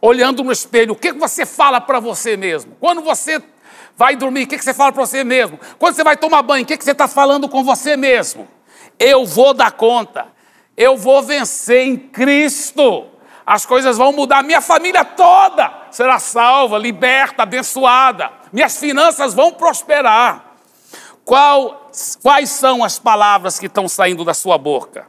olhando 0.00 0.44
no 0.44 0.52
espelho, 0.52 0.92
o 0.92 0.96
que 0.96 1.12
você 1.12 1.44
fala 1.44 1.80
para 1.80 1.98
você 2.00 2.36
mesmo. 2.36 2.76
Quando 2.78 3.02
você 3.02 3.42
vai 3.96 4.14
dormir, 4.14 4.44
o 4.44 4.46
que 4.46 4.58
você 4.58 4.74
fala 4.74 4.92
para 4.92 5.04
você 5.04 5.24
mesmo. 5.24 5.58
Quando 5.78 5.94
você 5.94 6.04
vai 6.04 6.16
tomar 6.16 6.42
banho, 6.42 6.64
o 6.64 6.66
que 6.66 6.76
você 6.76 6.92
está 6.92 7.08
falando 7.08 7.48
com 7.48 7.64
você 7.64 7.96
mesmo. 7.96 8.46
Eu 8.98 9.26
vou 9.26 9.52
dar 9.52 9.72
conta 9.72 10.35
eu 10.76 10.96
vou 10.96 11.22
vencer 11.22 11.86
em 11.86 11.96
Cristo. 11.96 13.06
As 13.44 13.64
coisas 13.64 13.96
vão 13.96 14.12
mudar, 14.12 14.42
minha 14.42 14.60
família 14.60 15.04
toda 15.04 15.86
será 15.90 16.18
salva, 16.18 16.76
liberta, 16.76 17.44
abençoada. 17.44 18.30
Minhas 18.52 18.76
finanças 18.76 19.32
vão 19.32 19.52
prosperar. 19.52 20.56
Qual, 21.24 21.90
quais 22.22 22.50
são 22.50 22.84
as 22.84 22.98
palavras 22.98 23.58
que 23.58 23.66
estão 23.66 23.88
saindo 23.88 24.24
da 24.24 24.34
sua 24.34 24.58
boca? 24.58 25.06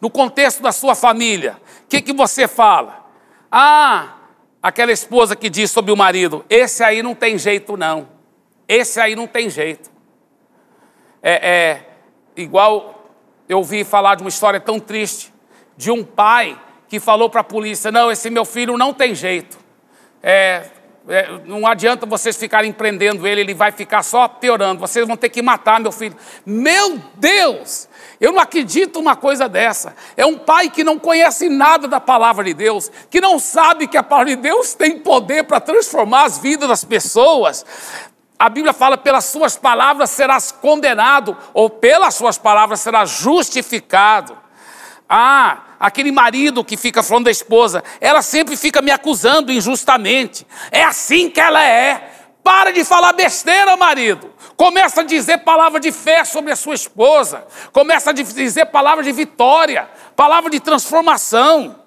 No 0.00 0.08
contexto 0.08 0.62
da 0.62 0.72
sua 0.72 0.94
família, 0.94 1.60
o 1.84 1.88
que, 1.88 2.00
que 2.00 2.12
você 2.12 2.46
fala? 2.46 3.06
Ah, 3.50 4.14
aquela 4.62 4.92
esposa 4.92 5.34
que 5.34 5.50
diz 5.50 5.70
sobre 5.70 5.90
o 5.90 5.96
marido: 5.96 6.44
esse 6.48 6.84
aí 6.84 7.02
não 7.02 7.14
tem 7.14 7.36
jeito, 7.36 7.76
não. 7.76 8.08
Esse 8.68 9.00
aí 9.00 9.16
não 9.16 9.26
tem 9.26 9.50
jeito. 9.50 9.90
É, 11.22 11.50
é 11.50 11.90
igual 12.36 12.95
eu 13.48 13.58
ouvi 13.58 13.84
falar 13.84 14.16
de 14.16 14.22
uma 14.22 14.28
história 14.28 14.60
tão 14.60 14.80
triste 14.80 15.32
de 15.76 15.90
um 15.90 16.02
pai 16.02 16.58
que 16.88 16.98
falou 16.98 17.28
para 17.28 17.40
a 17.40 17.44
polícia: 17.44 17.90
não, 17.90 18.10
esse 18.10 18.30
meu 18.30 18.44
filho 18.44 18.76
não 18.76 18.92
tem 18.92 19.14
jeito. 19.14 19.58
É, 20.22 20.66
é, 21.08 21.38
não 21.44 21.66
adianta 21.66 22.04
vocês 22.04 22.36
ficarem 22.36 22.72
prendendo 22.72 23.26
ele, 23.26 23.40
ele 23.40 23.54
vai 23.54 23.70
ficar 23.70 24.02
só 24.02 24.26
piorando. 24.26 24.80
Vocês 24.80 25.06
vão 25.06 25.16
ter 25.16 25.28
que 25.28 25.40
matar 25.40 25.78
meu 25.78 25.92
filho. 25.92 26.16
Meu 26.44 27.00
Deus! 27.14 27.88
Eu 28.20 28.32
não 28.32 28.40
acredito 28.40 28.98
uma 28.98 29.14
coisa 29.14 29.48
dessa. 29.48 29.94
É 30.16 30.26
um 30.26 30.38
pai 30.38 30.68
que 30.68 30.82
não 30.82 30.98
conhece 30.98 31.48
nada 31.48 31.86
da 31.86 32.00
palavra 32.00 32.44
de 32.44 32.54
Deus, 32.54 32.90
que 33.10 33.20
não 33.20 33.38
sabe 33.38 33.86
que 33.86 33.96
a 33.96 34.02
palavra 34.02 34.34
de 34.34 34.42
Deus 34.42 34.74
tem 34.74 34.98
poder 34.98 35.44
para 35.44 35.60
transformar 35.60 36.24
as 36.24 36.38
vidas 36.38 36.68
das 36.68 36.82
pessoas. 36.82 37.64
A 38.38 38.48
Bíblia 38.48 38.72
fala: 38.72 38.98
pelas 38.98 39.24
suas 39.24 39.56
palavras 39.56 40.10
serás 40.10 40.52
condenado, 40.52 41.36
ou 41.54 41.70
pelas 41.70 42.14
suas 42.14 42.38
palavras 42.38 42.80
serás 42.80 43.10
justificado. 43.10 44.36
Ah, 45.08 45.58
aquele 45.78 46.10
marido 46.10 46.64
que 46.64 46.76
fica 46.76 47.02
falando 47.02 47.26
da 47.26 47.30
esposa, 47.30 47.82
ela 48.00 48.22
sempre 48.22 48.56
fica 48.56 48.82
me 48.82 48.90
acusando 48.90 49.52
injustamente. 49.52 50.46
É 50.70 50.84
assim 50.84 51.30
que 51.30 51.40
ela 51.40 51.64
é. 51.64 52.12
Para 52.42 52.72
de 52.72 52.84
falar 52.84 53.12
besteira, 53.12 53.76
marido. 53.76 54.32
Começa 54.56 55.00
a 55.00 55.04
dizer 55.04 55.38
palavra 55.38 55.80
de 55.80 55.90
fé 55.90 56.24
sobre 56.24 56.52
a 56.52 56.56
sua 56.56 56.74
esposa. 56.74 57.44
Começa 57.72 58.10
a 58.10 58.12
dizer 58.12 58.66
palavra 58.66 59.02
de 59.02 59.10
vitória, 59.10 59.90
palavra 60.14 60.48
de 60.48 60.60
transformação. 60.60 61.85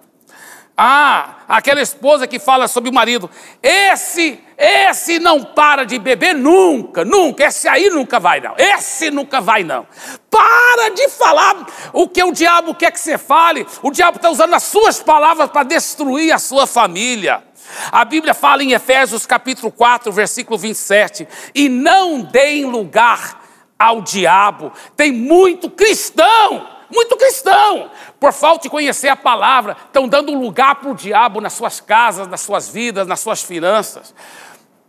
Ah, 0.81 1.39
aquela 1.45 1.81
esposa 1.81 2.25
que 2.25 2.39
fala 2.39 2.65
sobre 2.65 2.89
o 2.89 2.93
marido, 2.93 3.29
esse, 3.61 4.39
esse 4.57 5.19
não 5.19 5.43
para 5.43 5.83
de 5.83 5.99
beber 5.99 6.33
nunca, 6.33 7.03
nunca, 7.03 7.43
esse 7.43 7.67
aí 7.67 7.89
nunca 7.89 8.17
vai 8.17 8.39
não, 8.39 8.55
esse 8.57 9.11
nunca 9.11 9.41
vai 9.41 9.61
não. 9.61 9.85
Para 10.31 10.87
de 10.95 11.09
falar 11.09 11.67
o 11.91 12.07
que 12.07 12.23
o 12.23 12.31
diabo 12.31 12.73
quer 12.73 12.93
que 12.93 12.99
você 13.01 13.17
fale, 13.17 13.67
o 13.83 13.91
diabo 13.91 14.19
está 14.19 14.29
usando 14.29 14.53
as 14.53 14.63
suas 14.63 15.03
palavras 15.03 15.49
para 15.49 15.63
destruir 15.63 16.31
a 16.31 16.39
sua 16.39 16.65
família. 16.65 17.43
A 17.91 18.05
Bíblia 18.05 18.33
fala 18.33 18.63
em 18.63 18.71
Efésios 18.71 19.25
capítulo 19.25 19.73
4, 19.73 20.09
versículo 20.13 20.57
27, 20.57 21.27
e 21.53 21.67
não 21.67 22.21
deem 22.21 22.63
lugar 22.63 23.43
ao 23.77 24.01
diabo. 24.01 24.71
Tem 24.95 25.11
muito 25.11 25.69
cristão 25.69 26.78
muito 26.91 27.15
cristão, 27.17 27.91
por 28.19 28.33
falta 28.33 28.63
de 28.63 28.69
conhecer 28.69 29.07
a 29.07 29.15
palavra, 29.15 29.77
estão 29.85 30.07
dando 30.07 30.33
lugar 30.33 30.75
para 30.75 30.89
o 30.89 30.95
diabo 30.95 31.39
nas 31.39 31.53
suas 31.53 31.79
casas, 31.79 32.27
nas 32.27 32.41
suas 32.41 32.69
vidas, 32.69 33.07
nas 33.07 33.19
suas 33.19 33.41
finanças. 33.41 34.13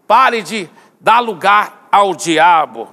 Pare 0.07 0.43
de 0.43 0.69
dar 0.99 1.21
lugar 1.21 1.89
ao 1.93 2.15
diabo. 2.15 2.89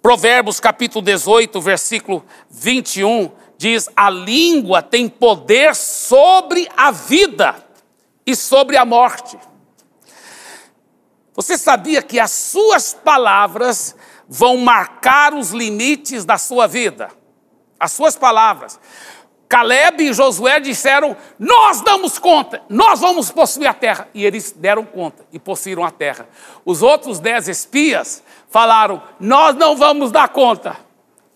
Provérbios 0.00 0.60
capítulo 0.60 1.04
18, 1.04 1.60
versículo 1.60 2.24
21, 2.50 3.30
diz: 3.58 3.88
A 3.96 4.08
língua 4.08 4.82
tem 4.82 5.08
poder 5.08 5.74
sobre 5.74 6.68
a 6.76 6.90
vida 6.90 7.56
e 8.24 8.34
sobre 8.34 8.76
a 8.76 8.84
morte. 8.84 9.38
Você 11.34 11.58
sabia 11.58 12.02
que 12.02 12.18
as 12.18 12.30
suas 12.30 12.94
palavras 12.94 13.94
vão 14.26 14.56
marcar 14.56 15.34
os 15.34 15.50
limites 15.50 16.24
da 16.24 16.38
sua 16.38 16.66
vida? 16.66 17.10
As 17.78 17.92
suas 17.92 18.16
palavras. 18.16 18.78
Caleb 19.48 20.02
e 20.02 20.12
Josué 20.12 20.58
disseram: 20.58 21.16
Nós 21.38 21.80
damos 21.80 22.18
conta, 22.18 22.62
nós 22.68 23.00
vamos 23.00 23.30
possuir 23.30 23.66
a 23.66 23.74
terra. 23.74 24.08
E 24.12 24.24
eles 24.24 24.52
deram 24.52 24.84
conta 24.84 25.24
e 25.32 25.38
possuíram 25.38 25.84
a 25.84 25.90
terra. 25.90 26.28
Os 26.64 26.82
outros 26.82 27.20
dez 27.20 27.48
espias 27.48 28.22
falaram: 28.50 29.02
Nós 29.20 29.54
não 29.54 29.76
vamos 29.76 30.10
dar 30.10 30.28
conta. 30.28 30.76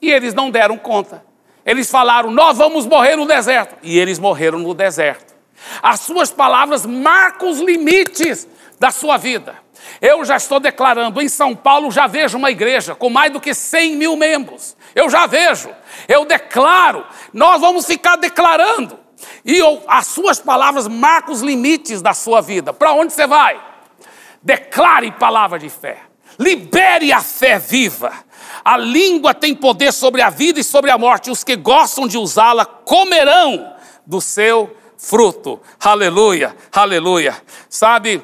E 0.03 0.11
eles 0.11 0.35
não 0.35 0.51
deram 0.51 0.77
conta. 0.77 1.25
Eles 1.65 1.91
falaram: 1.91 2.31
Nós 2.31 2.59
vamos 2.59 2.87
morrer 2.87 3.17
no 3.17 3.27
deserto. 3.27 3.77
E 3.83 3.99
eles 3.99 4.19
morreram 4.19 4.59
no 4.59 4.75
deserto. 4.75 5.35
As 5.83 6.01
suas 6.01 6.31
palavras 6.31 6.87
marcam 6.87 7.51
os 7.51 7.61
limites 7.61 8.49
da 8.79 8.91
sua 8.91 9.17
vida. 9.17 9.55
Eu 10.01 10.25
já 10.25 10.37
estou 10.37 10.61
declarando, 10.61 11.21
em 11.21 11.29
São 11.29 11.55
Paulo 11.55 11.91
já 11.91 12.07
vejo 12.07 12.39
uma 12.39 12.51
igreja 12.51 12.95
com 12.95 13.11
mais 13.11 13.33
do 13.33 13.41
que 13.41 13.55
100 13.55 13.97
mil 13.97 14.17
membros. 14.17 14.77
Eu 14.95 15.09
já 15.09 15.27
vejo, 15.27 15.71
eu 16.09 16.25
declaro, 16.25 17.07
nós 17.33 17.61
vamos 17.61 17.87
ficar 17.87 18.17
declarando. 18.17 18.99
E 19.45 19.57
eu, 19.57 19.83
as 19.87 20.07
suas 20.07 20.41
palavras 20.41 20.89
marcam 20.89 21.33
os 21.33 21.41
limites 21.41 22.01
da 22.03 22.15
sua 22.15 22.41
vida. 22.41 22.73
Para 22.73 22.93
onde 22.93 23.13
você 23.13 23.27
vai? 23.27 23.61
Declare 24.43 25.13
palavra 25.13 25.59
de 25.59 25.69
fé. 25.69 25.99
Libere 26.39 27.13
a 27.13 27.21
fé 27.21 27.59
viva. 27.59 28.13
A 28.65 28.77
língua 28.77 29.35
tem 29.35 29.55
poder 29.55 29.93
sobre 29.93 30.23
a 30.23 30.31
vida 30.31 30.61
e 30.61 30.65
sobre 30.65 30.91
a 30.91 30.97
morte. 30.97 31.31
Os 31.31 31.45
que 31.45 31.57
gostam 31.57 32.09
de 32.09 32.17
usá-la 32.17 32.65
comerão 32.65 33.75
do 34.07 34.21
seu 34.21 34.75
fruto. 34.97 35.61
Aleluia, 35.79 36.57
aleluia. 36.73 37.37
Sabe, 37.69 38.23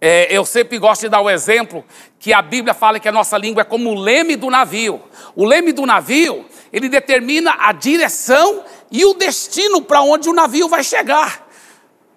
é, 0.00 0.34
eu 0.34 0.46
sempre 0.46 0.78
gosto 0.78 1.02
de 1.02 1.08
dar 1.10 1.20
o 1.20 1.28
exemplo 1.28 1.84
que 2.18 2.32
a 2.32 2.40
Bíblia 2.40 2.72
fala 2.72 2.98
que 2.98 3.08
a 3.08 3.12
nossa 3.12 3.36
língua 3.36 3.60
é 3.60 3.64
como 3.64 3.90
o 3.90 3.94
leme 3.94 4.34
do 4.34 4.48
navio. 4.48 5.02
O 5.36 5.44
leme 5.44 5.72
do 5.72 5.84
navio, 5.84 6.46
ele 6.72 6.88
determina 6.88 7.54
a 7.58 7.72
direção 7.72 8.64
e 8.90 9.04
o 9.04 9.12
destino 9.12 9.82
para 9.82 10.00
onde 10.00 10.28
o 10.28 10.32
navio 10.32 10.68
vai 10.68 10.82
chegar. 10.82 11.46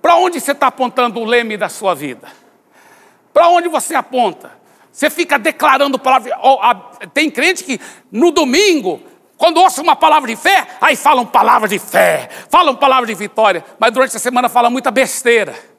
Para 0.01 0.15
onde 0.15 0.39
você 0.39 0.53
está 0.53 0.67
apontando 0.67 1.19
o 1.19 1.25
leme 1.25 1.57
da 1.57 1.67
sua 1.67 1.93
vida? 1.93 2.27
Para 3.33 3.49
onde 3.49 3.67
você 3.67 3.95
aponta? 3.95 4.51
Você 4.89 5.09
fica 5.09 5.37
declarando 5.37 5.99
palavra. 5.99 6.31
Tem 7.13 7.29
crente 7.29 7.65
que 7.65 7.81
no 8.09 8.31
domingo, 8.31 9.01
quando 9.35 9.57
ouça 9.57 9.81
uma 9.81 9.95
palavra 9.95 10.29
de 10.29 10.35
fé, 10.37 10.67
aí 10.79 10.95
falam 10.95 11.25
palavra 11.25 11.67
de 11.67 11.79
fé, 11.79 12.29
falam 12.49 12.75
palavra 12.75 13.07
de 13.07 13.15
vitória, 13.15 13.65
mas 13.79 13.91
durante 13.91 14.15
a 14.15 14.19
semana 14.19 14.47
fala 14.47 14.69
muita 14.69 14.91
besteira. 14.91 15.72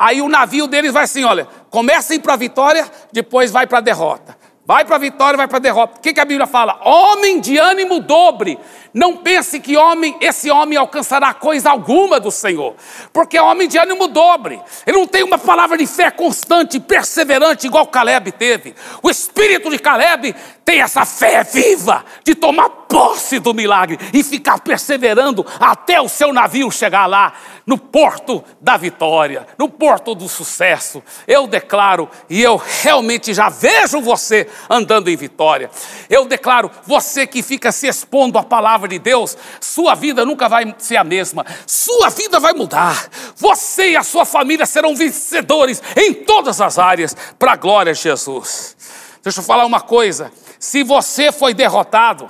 Aí 0.00 0.22
o 0.22 0.30
navio 0.30 0.66
deles 0.66 0.94
vai 0.94 1.04
assim: 1.04 1.24
olha, 1.24 1.46
começa 1.68 2.14
a 2.14 2.16
ir 2.16 2.20
para 2.20 2.32
a 2.32 2.36
vitória, 2.36 2.90
depois 3.12 3.50
vai 3.50 3.66
para 3.66 3.78
a 3.78 3.82
derrota. 3.82 4.34
Vai 4.66 4.84
para 4.84 4.96
a 4.96 4.98
vitória, 4.98 5.36
vai 5.36 5.48
para 5.48 5.56
a 5.56 5.60
derrota. 5.60 5.98
O 5.98 6.00
que, 6.00 6.12
que 6.12 6.20
a 6.20 6.24
Bíblia 6.24 6.46
fala? 6.46 6.78
Homem 6.84 7.40
de 7.40 7.58
ânimo 7.58 7.98
dobre. 7.98 8.58
Não 8.92 9.16
pense 9.16 9.60
que 9.60 9.76
homem, 9.76 10.16
esse 10.20 10.50
homem 10.50 10.76
alcançará 10.76 11.32
coisa 11.32 11.70
alguma 11.70 12.18
do 12.18 12.30
Senhor, 12.30 12.74
porque 13.12 13.36
é 13.36 13.42
homem 13.42 13.68
de 13.68 13.78
ânimo 13.78 14.08
dobre. 14.08 14.60
Ele 14.84 14.98
não 14.98 15.06
tem 15.06 15.22
uma 15.22 15.38
palavra 15.38 15.78
de 15.78 15.86
fé 15.86 16.10
constante, 16.10 16.80
perseverante, 16.80 17.68
igual 17.68 17.86
Caleb 17.86 18.32
teve. 18.32 18.74
O 19.00 19.08
espírito 19.08 19.70
de 19.70 19.78
Caleb 19.78 20.34
tem 20.64 20.80
essa 20.80 21.04
fé 21.04 21.44
viva 21.44 22.04
de 22.24 22.34
tomar 22.34 22.68
posse 22.68 23.38
do 23.38 23.54
milagre 23.54 23.96
e 24.12 24.24
ficar 24.24 24.58
perseverando 24.58 25.46
até 25.60 26.00
o 26.00 26.08
seu 26.08 26.32
navio 26.32 26.70
chegar 26.72 27.06
lá, 27.06 27.32
no 27.64 27.78
porto 27.78 28.42
da 28.60 28.76
vitória, 28.76 29.46
no 29.56 29.68
porto 29.68 30.12
do 30.12 30.28
sucesso. 30.28 31.00
Eu 31.28 31.46
declaro 31.46 32.08
e 32.28 32.42
eu 32.42 32.60
realmente 32.82 33.32
já 33.32 33.48
vejo 33.48 34.00
você 34.00 34.48
andando 34.68 35.08
em 35.08 35.16
vitória. 35.16 35.70
Eu 36.08 36.26
declaro, 36.26 36.70
você 36.86 37.26
que 37.26 37.42
fica 37.42 37.72
se 37.72 37.86
expondo 37.86 38.38
à 38.38 38.42
palavra 38.42 38.88
de 38.88 38.98
Deus, 38.98 39.36
sua 39.60 39.94
vida 39.94 40.24
nunca 40.24 40.48
vai 40.48 40.74
ser 40.78 40.96
a 40.96 41.04
mesma, 41.04 41.44
sua 41.66 42.08
vida 42.10 42.40
vai 42.40 42.52
mudar. 42.52 43.08
Você 43.36 43.90
e 43.90 43.96
a 43.96 44.02
sua 44.02 44.24
família 44.24 44.66
serão 44.66 44.94
vencedores 44.94 45.82
em 45.96 46.14
todas 46.14 46.60
as 46.60 46.78
áreas, 46.78 47.16
para 47.38 47.52
a 47.52 47.56
glória 47.56 47.92
de 47.92 48.00
Jesus. 48.00 48.76
Deixa 49.22 49.40
eu 49.40 49.44
falar 49.44 49.66
uma 49.66 49.80
coisa: 49.80 50.32
se 50.58 50.82
você 50.82 51.30
foi 51.30 51.54
derrotado, 51.54 52.28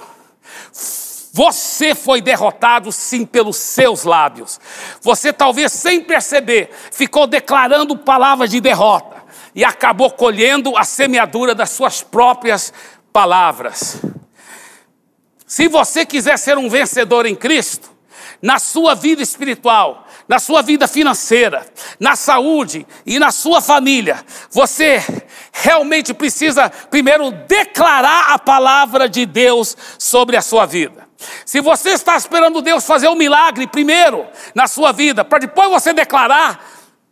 você 1.32 1.94
foi 1.94 2.20
derrotado 2.20 2.90
sim 2.90 3.24
pelos 3.24 3.56
seus 3.56 4.04
lábios. 4.04 4.60
Você 5.00 5.32
talvez 5.32 5.72
sem 5.72 6.02
perceber 6.02 6.70
ficou 6.90 7.26
declarando 7.26 7.96
palavras 7.96 8.50
de 8.50 8.60
derrota 8.60 9.19
e 9.54 9.64
acabou 9.64 10.10
colhendo 10.10 10.76
a 10.76 10.84
semeadura 10.84 11.54
das 11.54 11.70
suas 11.70 12.02
próprias 12.02 12.72
palavras. 13.12 14.00
Se 15.46 15.66
você 15.68 16.06
quiser 16.06 16.38
ser 16.38 16.56
um 16.56 16.68
vencedor 16.68 17.26
em 17.26 17.34
Cristo, 17.34 17.90
na 18.40 18.58
sua 18.58 18.94
vida 18.94 19.22
espiritual, 19.22 20.06
na 20.26 20.38
sua 20.38 20.62
vida 20.62 20.86
financeira, 20.86 21.66
na 21.98 22.16
saúde 22.16 22.86
e 23.04 23.18
na 23.18 23.32
sua 23.32 23.60
família, 23.60 24.24
você 24.50 25.02
realmente 25.52 26.14
precisa 26.14 26.70
primeiro 26.70 27.30
declarar 27.30 28.32
a 28.32 28.38
palavra 28.38 29.08
de 29.08 29.26
Deus 29.26 29.76
sobre 29.98 30.36
a 30.36 30.42
sua 30.42 30.66
vida. 30.66 31.08
Se 31.44 31.60
você 31.60 31.90
está 31.90 32.16
esperando 32.16 32.62
Deus 32.62 32.86
fazer 32.86 33.08
um 33.08 33.16
milagre 33.16 33.66
primeiro 33.66 34.26
na 34.54 34.66
sua 34.66 34.92
vida, 34.92 35.24
para 35.24 35.40
depois 35.40 35.68
você 35.68 35.92
declarar, 35.92 36.64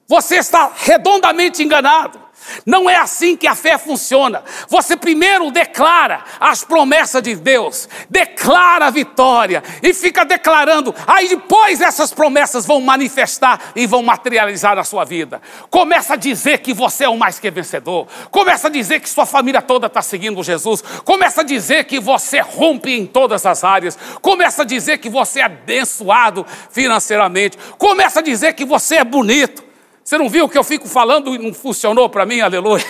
você 0.07 0.37
está 0.37 0.73
redondamente 0.75 1.63
enganado. 1.63 2.28
Não 2.65 2.89
é 2.89 2.97
assim 2.97 3.37
que 3.37 3.47
a 3.47 3.55
fé 3.55 3.79
funciona. 3.79 4.43
Você 4.69 4.97
primeiro 4.97 5.51
declara 5.51 6.25
as 6.41 6.65
promessas 6.65 7.23
de 7.23 7.35
Deus, 7.35 7.89
declara 8.09 8.87
a 8.87 8.91
vitória 8.91 9.63
e 9.83 9.93
fica 9.95 10.25
declarando. 10.25 10.95
Aí 11.07 11.29
depois 11.29 11.81
essas 11.81 12.13
promessas 12.13 12.67
vão 12.67 12.81
manifestar 12.81 13.73
e 13.75 13.87
vão 13.87 14.03
materializar 14.03 14.77
na 14.77 14.85
sua 14.85 15.05
vida. 15.05 15.41
Começa 15.71 16.15
a 16.15 16.17
dizer 16.17 16.59
que 16.59 16.73
você 16.73 17.05
é 17.05 17.09
o 17.09 17.17
mais 17.17 17.39
que 17.39 17.51
vencedor. 17.51 18.07
Começa 18.31 18.69
a 18.69 18.71
dizer 18.71 19.01
que 19.01 19.09
sua 19.09 19.27
família 19.27 19.63
toda 19.63 19.87
está 19.87 20.03
seguindo 20.03 20.43
Jesus. 20.43 20.83
Começa 21.05 21.41
a 21.41 21.45
dizer 21.45 21.85
que 21.85 22.01
você 22.01 22.41
rompe 22.41 22.93
em 22.93 23.07
todas 23.07 23.45
as 23.47 23.65
áreas. 23.65 23.99
Começa 24.21 24.63
a 24.63 24.65
dizer 24.65 24.99
que 24.99 25.09
você 25.09 25.41
é 25.41 25.45
abençoado 25.45 26.47
financeiramente. 26.71 27.59
Começa 27.77 28.21
a 28.21 28.23
dizer 28.23 28.55
que 28.55 28.65
você 28.65 28.97
é 28.97 29.05
bonito. 29.05 29.68
Você 30.09 30.17
não 30.17 30.31
viu 30.31 30.49
que 30.49 30.57
eu 30.57 30.65
fico 30.65 30.89
falando 30.89 31.35
e 31.35 31.39
não 31.39 31.53
funcionou 31.53 32.09
para 32.09 32.25
mim, 32.25 32.41
aleluia? 32.41 32.83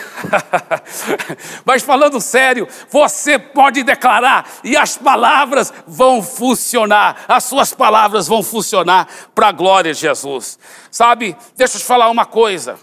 Mas 1.67 1.83
falando 1.83 2.21
sério, 2.21 2.69
você 2.89 3.37
pode 3.37 3.83
declarar 3.83 4.49
e 4.63 4.77
as 4.77 4.97
palavras 4.97 5.75
vão 5.85 6.23
funcionar, 6.23 7.25
as 7.27 7.43
suas 7.43 7.75
palavras 7.75 8.29
vão 8.29 8.41
funcionar 8.41 9.09
para 9.35 9.49
a 9.49 9.53
glória 9.53 9.93
de 9.93 9.99
Jesus. 9.99 10.61
Sabe, 10.93 11.37
deixa 11.57 11.75
eu 11.75 11.81
te 11.81 11.87
falar 11.89 12.09
uma 12.09 12.25
coisa. 12.25 12.79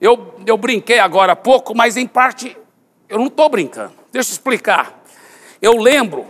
Eu, 0.00 0.36
eu 0.46 0.56
brinquei 0.56 1.00
agora 1.00 1.32
há 1.32 1.36
pouco, 1.36 1.74
mas 1.74 1.96
em 1.96 2.06
parte 2.06 2.56
eu 3.08 3.18
não 3.18 3.26
estou 3.26 3.48
brincando. 3.48 3.94
Deixa 4.12 4.30
eu 4.30 4.34
explicar. 4.34 5.02
Eu 5.60 5.76
lembro 5.76 6.28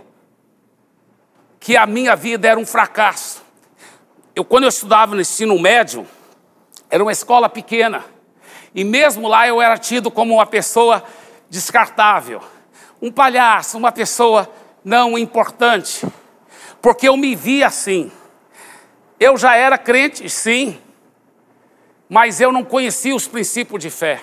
que 1.60 1.76
a 1.76 1.84
minha 1.84 2.16
vida 2.16 2.48
era 2.48 2.58
um 2.58 2.64
fracasso. 2.64 3.42
Eu, 4.34 4.42
quando 4.42 4.62
eu 4.62 4.70
estudava 4.70 5.14
no 5.14 5.20
ensino 5.20 5.58
médio, 5.58 6.08
era 6.92 7.02
uma 7.02 7.10
escola 7.10 7.48
pequena. 7.48 8.04
E 8.74 8.84
mesmo 8.84 9.26
lá 9.26 9.48
eu 9.48 9.62
era 9.62 9.78
tido 9.78 10.10
como 10.10 10.34
uma 10.34 10.44
pessoa 10.44 11.02
descartável, 11.48 12.42
um 13.00 13.10
palhaço, 13.10 13.78
uma 13.78 13.90
pessoa 13.90 14.46
não 14.84 15.16
importante, 15.16 16.06
porque 16.82 17.08
eu 17.08 17.16
me 17.16 17.34
via 17.34 17.66
assim. 17.66 18.12
Eu 19.18 19.38
já 19.38 19.56
era 19.56 19.78
crente, 19.78 20.28
sim, 20.28 20.78
mas 22.10 22.42
eu 22.42 22.52
não 22.52 22.62
conhecia 22.62 23.16
os 23.16 23.26
princípios 23.26 23.80
de 23.80 23.88
fé. 23.88 24.20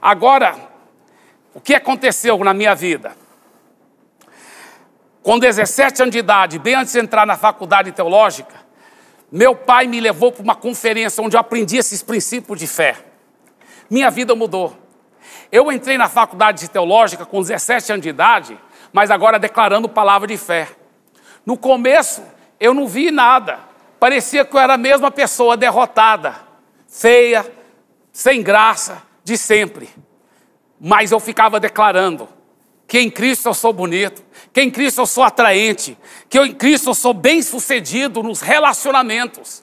Agora, 0.00 0.56
o 1.52 1.60
que 1.60 1.74
aconteceu 1.74 2.38
na 2.38 2.54
minha 2.54 2.74
vida? 2.74 3.14
Com 5.22 5.38
17 5.38 6.00
anos 6.00 6.12
de 6.12 6.18
idade, 6.18 6.58
bem 6.58 6.76
antes 6.76 6.94
de 6.94 6.98
entrar 6.98 7.26
na 7.26 7.36
faculdade 7.36 7.92
teológica, 7.92 8.67
meu 9.30 9.54
pai 9.54 9.86
me 9.86 10.00
levou 10.00 10.32
para 10.32 10.42
uma 10.42 10.54
conferência 10.54 11.22
onde 11.22 11.36
eu 11.36 11.40
aprendi 11.40 11.76
esses 11.76 12.02
princípios 12.02 12.58
de 12.58 12.66
fé. 12.66 12.96
Minha 13.90 14.10
vida 14.10 14.34
mudou. 14.34 14.76
Eu 15.52 15.70
entrei 15.70 15.98
na 15.98 16.08
faculdade 16.08 16.60
de 16.60 16.68
teológica 16.68 17.24
com 17.24 17.40
17 17.40 17.92
anos 17.92 18.02
de 18.02 18.08
idade, 18.08 18.58
mas 18.92 19.10
agora 19.10 19.38
declarando 19.38 19.88
palavra 19.88 20.26
de 20.26 20.36
fé. 20.36 20.68
No 21.44 21.56
começo, 21.56 22.22
eu 22.60 22.74
não 22.74 22.86
vi 22.86 23.10
nada. 23.10 23.60
Parecia 23.98 24.44
que 24.44 24.54
eu 24.54 24.60
era 24.60 24.74
a 24.74 24.78
mesma 24.78 25.10
pessoa 25.10 25.56
derrotada, 25.56 26.36
feia, 26.86 27.44
sem 28.12 28.42
graça, 28.42 29.02
de 29.24 29.36
sempre. 29.36 29.88
Mas 30.80 31.12
eu 31.12 31.20
ficava 31.20 31.58
declarando 31.58 32.28
que 32.86 32.98
em 32.98 33.10
Cristo 33.10 33.48
eu 33.48 33.54
sou 33.54 33.72
bonito, 33.72 34.22
que 34.58 34.62
em 34.62 34.70
Cristo 34.72 35.02
eu 35.02 35.06
sou 35.06 35.22
atraente, 35.22 35.96
que 36.28 36.36
eu, 36.36 36.44
em 36.44 36.52
Cristo 36.52 36.90
eu 36.90 36.94
sou 36.94 37.14
bem 37.14 37.40
sucedido 37.42 38.24
nos 38.24 38.40
relacionamentos. 38.40 39.62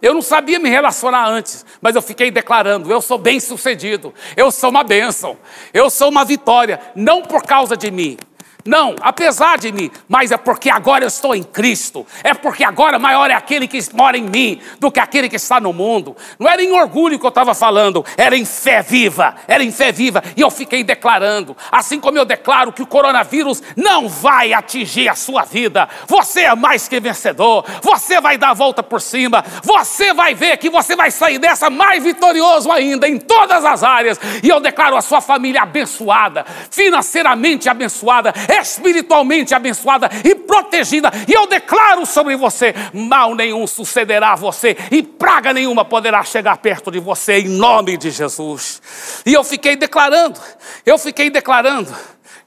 Eu 0.00 0.12
não 0.12 0.20
sabia 0.20 0.58
me 0.58 0.68
relacionar 0.68 1.28
antes, 1.28 1.64
mas 1.80 1.94
eu 1.94 2.02
fiquei 2.02 2.28
declarando: 2.28 2.90
eu 2.90 3.00
sou 3.00 3.18
bem 3.18 3.38
sucedido, 3.38 4.12
eu 4.36 4.50
sou 4.50 4.70
uma 4.70 4.82
bênção, 4.82 5.38
eu 5.72 5.88
sou 5.88 6.08
uma 6.08 6.24
vitória, 6.24 6.80
não 6.96 7.22
por 7.22 7.44
causa 7.44 7.76
de 7.76 7.88
mim, 7.92 8.18
não, 8.64 8.94
apesar 9.00 9.58
de 9.58 9.72
mim, 9.72 9.90
mas 10.08 10.30
é 10.30 10.36
porque 10.36 10.70
agora 10.70 11.02
eu 11.04 11.08
estou 11.08 11.34
em 11.34 11.42
Cristo. 11.42 12.06
É 12.22 12.32
porque 12.32 12.62
agora 12.62 12.98
maior 12.98 13.30
é 13.30 13.34
aquele 13.34 13.66
que 13.66 13.78
mora 13.92 14.16
em 14.16 14.22
mim 14.22 14.60
do 14.78 14.90
que 14.90 15.00
aquele 15.00 15.28
que 15.28 15.36
está 15.36 15.60
no 15.60 15.72
mundo. 15.72 16.16
Não 16.38 16.48
era 16.48 16.62
em 16.62 16.70
orgulho 16.70 17.18
que 17.18 17.26
eu 17.26 17.30
estava 17.30 17.54
falando, 17.54 18.04
era 18.16 18.36
em 18.36 18.44
fé 18.44 18.80
viva. 18.80 19.34
Era 19.48 19.64
em 19.64 19.72
fé 19.72 19.90
viva. 19.90 20.22
E 20.36 20.40
eu 20.40 20.50
fiquei 20.50 20.84
declarando, 20.84 21.56
assim 21.72 21.98
como 21.98 22.18
eu 22.18 22.24
declaro 22.24 22.72
que 22.72 22.82
o 22.82 22.86
coronavírus 22.86 23.62
não 23.76 24.08
vai 24.08 24.52
atingir 24.52 25.08
a 25.08 25.14
sua 25.16 25.42
vida. 25.42 25.88
Você 26.06 26.42
é 26.42 26.54
mais 26.54 26.86
que 26.86 27.00
vencedor. 27.00 27.64
Você 27.82 28.20
vai 28.20 28.38
dar 28.38 28.50
a 28.50 28.54
volta 28.54 28.82
por 28.82 29.00
cima. 29.00 29.44
Você 29.62 30.14
vai 30.14 30.34
ver 30.34 30.56
que 30.58 30.70
você 30.70 30.94
vai 30.94 31.10
sair 31.10 31.38
dessa 31.38 31.68
mais 31.68 32.02
vitorioso 32.04 32.70
ainda 32.70 33.08
em 33.08 33.18
todas 33.18 33.64
as 33.64 33.82
áreas. 33.82 34.20
E 34.42 34.48
eu 34.48 34.60
declaro 34.60 34.96
a 34.96 35.02
sua 35.02 35.20
família 35.20 35.62
abençoada, 35.62 36.46
financeiramente 36.70 37.68
abençoada 37.68 38.32
espiritualmente 38.60 39.54
abençoada 39.54 40.10
e 40.24 40.34
protegida. 40.34 41.10
E 41.28 41.32
eu 41.32 41.46
declaro 41.46 42.04
sobre 42.04 42.36
você: 42.36 42.74
mal 42.92 43.34
nenhum 43.34 43.66
sucederá 43.66 44.32
a 44.32 44.36
você, 44.36 44.76
e 44.90 45.02
praga 45.02 45.52
nenhuma 45.52 45.84
poderá 45.84 46.22
chegar 46.24 46.56
perto 46.58 46.90
de 46.90 46.98
você, 46.98 47.38
em 47.38 47.48
nome 47.48 47.96
de 47.96 48.10
Jesus. 48.10 48.82
E 49.24 49.32
eu 49.32 49.44
fiquei 49.44 49.76
declarando, 49.76 50.40
eu 50.84 50.98
fiquei 50.98 51.30
declarando. 51.30 51.94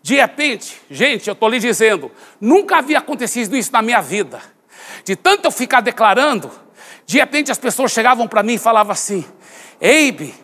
De 0.01 0.15
repente, 0.15 0.79
gente, 0.89 1.27
eu 1.27 1.33
estou 1.33 1.49
lhe 1.49 1.57
dizendo, 1.57 2.11
nunca 2.39 2.77
havia 2.77 2.99
acontecido 2.99 3.57
isso 3.57 3.71
na 3.71 3.81
minha 3.81 4.01
vida. 4.01 4.39
De 5.03 5.15
tanto 5.15 5.45
eu 5.45 5.51
ficar 5.51 5.81
declarando, 5.81 6.51
de 7.07 7.17
repente 7.17 7.51
as 7.51 7.57
pessoas 7.57 7.91
chegavam 7.91 8.27
para 8.27 8.43
mim 8.43 8.53
e 8.53 8.59
falavam 8.59 8.91
assim: 8.91 9.25
Eibe, 9.81 10.35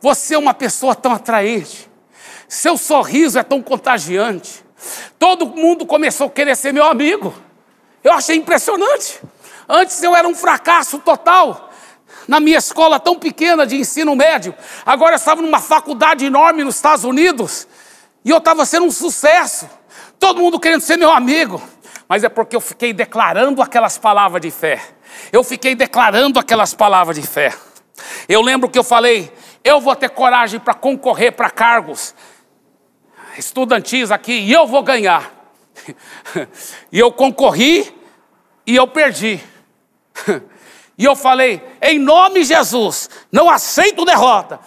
você 0.00 0.34
é 0.34 0.38
uma 0.38 0.52
pessoa 0.52 0.94
tão 0.94 1.12
atraente, 1.12 1.88
seu 2.48 2.76
sorriso 2.76 3.38
é 3.38 3.42
tão 3.42 3.62
contagiante, 3.62 4.63
Todo 5.18 5.46
mundo 5.46 5.86
começou 5.86 6.26
a 6.26 6.30
querer 6.30 6.56
ser 6.56 6.72
meu 6.72 6.84
amigo. 6.84 7.34
Eu 8.02 8.12
achei 8.12 8.36
impressionante. 8.36 9.20
Antes 9.68 10.02
eu 10.02 10.14
era 10.14 10.28
um 10.28 10.34
fracasso 10.34 10.98
total. 10.98 11.70
Na 12.28 12.40
minha 12.40 12.58
escola 12.58 13.00
tão 13.00 13.18
pequena 13.18 13.66
de 13.66 13.76
ensino 13.76 14.14
médio. 14.14 14.54
Agora 14.84 15.14
eu 15.14 15.16
estava 15.16 15.42
numa 15.42 15.60
faculdade 15.60 16.24
enorme 16.24 16.64
nos 16.64 16.76
Estados 16.76 17.04
Unidos. 17.04 17.66
E 18.24 18.30
eu 18.30 18.38
estava 18.38 18.64
sendo 18.66 18.86
um 18.86 18.90
sucesso. 18.90 19.68
Todo 20.18 20.40
mundo 20.40 20.60
querendo 20.60 20.80
ser 20.80 20.96
meu 20.96 21.10
amigo. 21.10 21.62
Mas 22.08 22.24
é 22.24 22.28
porque 22.28 22.54
eu 22.54 22.60
fiquei 22.60 22.92
declarando 22.92 23.62
aquelas 23.62 23.98
palavras 23.98 24.42
de 24.42 24.50
fé. 24.50 24.80
Eu 25.32 25.42
fiquei 25.42 25.74
declarando 25.74 26.38
aquelas 26.38 26.74
palavras 26.74 27.16
de 27.16 27.26
fé. 27.26 27.54
Eu 28.28 28.42
lembro 28.42 28.68
que 28.68 28.78
eu 28.78 28.84
falei: 28.84 29.32
eu 29.62 29.80
vou 29.80 29.96
ter 29.96 30.10
coragem 30.10 30.60
para 30.60 30.74
concorrer 30.74 31.32
para 31.32 31.50
cargos 31.50 32.14
estudantis 33.38 34.10
aqui 34.10 34.32
e 34.32 34.52
eu 34.52 34.66
vou 34.66 34.82
ganhar. 34.82 35.32
E 36.90 36.98
eu 36.98 37.10
concorri 37.12 37.92
e 38.66 38.76
eu 38.76 38.86
perdi. 38.86 39.40
E 40.96 41.04
eu 41.04 41.16
falei, 41.16 41.60
em 41.82 41.98
nome 41.98 42.40
de 42.40 42.46
Jesus, 42.46 43.10
não 43.32 43.50
aceito 43.50 44.04
derrota. 44.04 44.60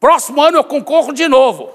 Próximo 0.00 0.40
ano 0.40 0.56
eu 0.56 0.64
concorro 0.64 1.12
de 1.12 1.28
novo. 1.28 1.70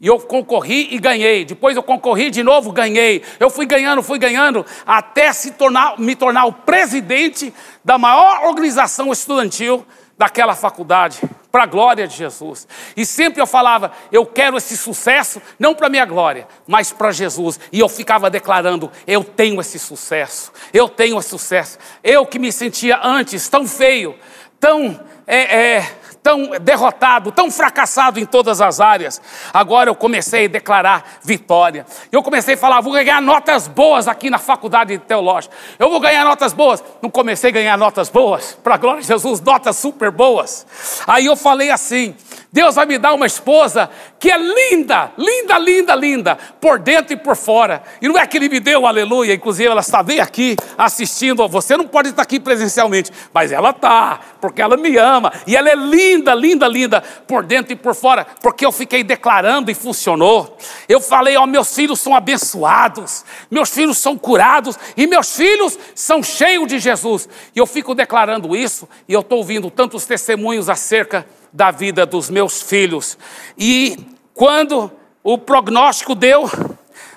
E 0.00 0.06
eu 0.06 0.18
concorri 0.20 0.88
e 0.92 0.98
ganhei. 0.98 1.44
Depois 1.44 1.76
eu 1.76 1.82
concorri 1.82 2.30
de 2.30 2.42
novo, 2.42 2.72
ganhei. 2.72 3.22
Eu 3.40 3.50
fui 3.50 3.66
ganhando, 3.66 4.02
fui 4.02 4.18
ganhando, 4.18 4.64
até 4.86 5.32
se 5.32 5.52
tornar, 5.52 5.98
me 5.98 6.14
tornar 6.14 6.46
o 6.46 6.52
presidente 6.52 7.52
da 7.84 7.98
maior 7.98 8.44
organização 8.46 9.12
estudantil 9.12 9.84
daquela 10.18 10.54
faculdade 10.54 11.20
para 11.50 11.62
a 11.62 11.66
glória 11.66 12.06
de 12.06 12.16
Jesus. 12.16 12.66
E 12.96 13.06
sempre 13.06 13.40
eu 13.40 13.46
falava, 13.46 13.92
eu 14.12 14.26
quero 14.26 14.56
esse 14.56 14.76
sucesso, 14.76 15.40
não 15.58 15.74
para 15.74 15.88
minha 15.88 16.04
glória, 16.04 16.46
mas 16.66 16.92
para 16.92 17.12
Jesus. 17.12 17.58
E 17.72 17.78
eu 17.78 17.88
ficava 17.88 18.28
declarando, 18.28 18.90
eu 19.06 19.24
tenho 19.24 19.60
esse 19.60 19.78
sucesso, 19.78 20.52
eu 20.74 20.88
tenho 20.88 21.18
esse 21.18 21.28
sucesso. 21.30 21.78
Eu 22.02 22.26
que 22.26 22.38
me 22.38 22.52
sentia 22.52 23.00
antes 23.02 23.48
tão 23.48 23.66
feio, 23.66 24.14
tão 24.60 25.00
é, 25.26 25.76
é, 25.76 25.96
tão 26.28 26.50
derrotado, 26.60 27.32
tão 27.32 27.50
fracassado 27.50 28.20
em 28.20 28.26
todas 28.26 28.60
as 28.60 28.80
áreas. 28.80 29.18
Agora 29.50 29.88
eu 29.88 29.94
comecei 29.94 30.44
a 30.44 30.48
declarar 30.48 31.18
vitória. 31.22 31.86
Eu 32.12 32.22
comecei 32.22 32.52
a 32.52 32.56
falar, 32.58 32.82
vou 32.82 32.92
ganhar 32.92 33.22
notas 33.22 33.66
boas 33.66 34.06
aqui 34.06 34.28
na 34.28 34.38
faculdade 34.38 34.98
teológica. 34.98 35.56
Eu 35.78 35.88
vou 35.88 35.98
ganhar 35.98 36.24
notas 36.24 36.52
boas. 36.52 36.84
Não 37.00 37.08
comecei 37.08 37.48
a 37.48 37.52
ganhar 37.54 37.78
notas 37.78 38.10
boas, 38.10 38.58
para 38.62 38.76
glória 38.76 39.00
de 39.00 39.08
Jesus, 39.08 39.40
notas 39.40 39.78
super 39.78 40.10
boas. 40.10 40.66
Aí 41.06 41.24
eu 41.24 41.34
falei 41.34 41.70
assim: 41.70 42.14
Deus 42.50 42.76
vai 42.76 42.86
me 42.86 42.96
dar 42.96 43.12
uma 43.12 43.26
esposa 43.26 43.90
que 44.18 44.30
é 44.30 44.38
linda, 44.38 45.12
linda, 45.18 45.58
linda, 45.58 45.94
linda, 45.94 46.38
por 46.58 46.78
dentro 46.78 47.12
e 47.12 47.16
por 47.16 47.36
fora. 47.36 47.82
E 48.00 48.08
não 48.08 48.18
é 48.18 48.26
que 48.26 48.38
Ele 48.38 48.48
me 48.48 48.58
deu, 48.58 48.86
aleluia, 48.86 49.34
inclusive 49.34 49.68
ela 49.68 49.82
está 49.82 50.02
bem 50.02 50.18
aqui 50.18 50.56
assistindo. 50.76 51.46
Você 51.46 51.76
não 51.76 51.86
pode 51.86 52.08
estar 52.08 52.22
aqui 52.22 52.40
presencialmente, 52.40 53.12
mas 53.34 53.52
ela 53.52 53.68
está, 53.70 54.18
porque 54.40 54.62
ela 54.62 54.78
me 54.78 54.96
ama. 54.96 55.30
E 55.46 55.54
ela 55.54 55.68
é 55.68 55.74
linda, 55.74 56.34
linda, 56.34 56.66
linda, 56.66 57.02
por 57.26 57.44
dentro 57.44 57.74
e 57.74 57.76
por 57.76 57.94
fora, 57.94 58.26
porque 58.40 58.64
eu 58.64 58.72
fiquei 58.72 59.04
declarando 59.04 59.70
e 59.70 59.74
funcionou. 59.74 60.56
Eu 60.88 61.02
falei, 61.02 61.36
ó, 61.36 61.46
meus 61.46 61.74
filhos 61.74 62.00
são 62.00 62.14
abençoados, 62.14 63.26
meus 63.50 63.68
filhos 63.68 63.98
são 63.98 64.16
curados 64.16 64.78
e 64.96 65.06
meus 65.06 65.36
filhos 65.36 65.78
são 65.94 66.22
cheios 66.22 66.66
de 66.66 66.78
Jesus. 66.78 67.28
E 67.54 67.58
eu 67.58 67.66
fico 67.66 67.94
declarando 67.94 68.56
isso 68.56 68.88
e 69.06 69.12
eu 69.12 69.20
estou 69.20 69.36
ouvindo 69.36 69.70
tantos 69.70 70.06
testemunhos 70.06 70.70
acerca 70.70 71.26
da 71.52 71.70
vida 71.70 72.06
dos 72.06 72.30
meus 72.30 72.62
filhos. 72.62 73.18
E 73.56 73.96
quando 74.34 74.90
o 75.22 75.36
prognóstico 75.36 76.14
deu, 76.14 76.44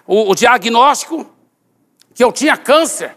o, 0.06 0.32
o 0.32 0.36
diagnóstico, 0.36 1.30
que 2.14 2.24
eu 2.24 2.32
tinha 2.32 2.58
câncer, 2.58 3.16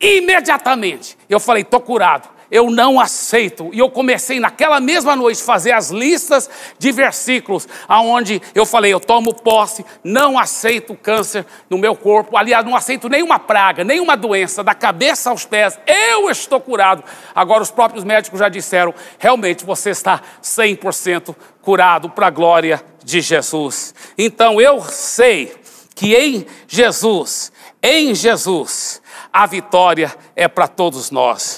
imediatamente 0.00 1.16
eu 1.28 1.40
falei: 1.40 1.62
estou 1.62 1.80
curado 1.80 2.35
eu 2.50 2.70
não 2.70 3.00
aceito. 3.00 3.70
E 3.72 3.78
eu 3.78 3.90
comecei 3.90 4.40
naquela 4.40 4.80
mesma 4.80 5.16
noite 5.16 5.42
fazer 5.42 5.72
as 5.72 5.90
listas 5.90 6.48
de 6.78 6.92
versículos, 6.92 7.68
aonde 7.88 8.40
eu 8.54 8.64
falei, 8.64 8.92
eu 8.92 9.00
tomo 9.00 9.34
posse, 9.34 9.84
não 10.02 10.38
aceito 10.38 10.94
câncer 10.94 11.44
no 11.68 11.78
meu 11.78 11.94
corpo. 11.94 12.36
Aliás, 12.36 12.64
não 12.64 12.76
aceito 12.76 13.08
nenhuma 13.08 13.38
praga, 13.38 13.84
nenhuma 13.84 14.16
doença, 14.16 14.62
da 14.62 14.74
cabeça 14.74 15.30
aos 15.30 15.44
pés. 15.44 15.78
Eu 15.86 16.30
estou 16.30 16.60
curado. 16.60 17.02
Agora 17.34 17.62
os 17.62 17.70
próprios 17.70 18.04
médicos 18.04 18.40
já 18.40 18.48
disseram, 18.48 18.94
realmente 19.18 19.64
você 19.64 19.90
está 19.90 20.20
100% 20.42 21.34
curado 21.62 22.10
para 22.10 22.28
a 22.28 22.30
glória 22.30 22.82
de 23.04 23.20
Jesus. 23.20 23.94
Então 24.16 24.60
eu 24.60 24.82
sei 24.82 25.54
que 25.94 26.14
em 26.14 26.46
Jesus, 26.68 27.50
em 27.82 28.14
Jesus, 28.14 29.00
a 29.32 29.46
vitória 29.46 30.14
é 30.34 30.46
para 30.46 30.68
todos 30.68 31.10
nós. 31.10 31.56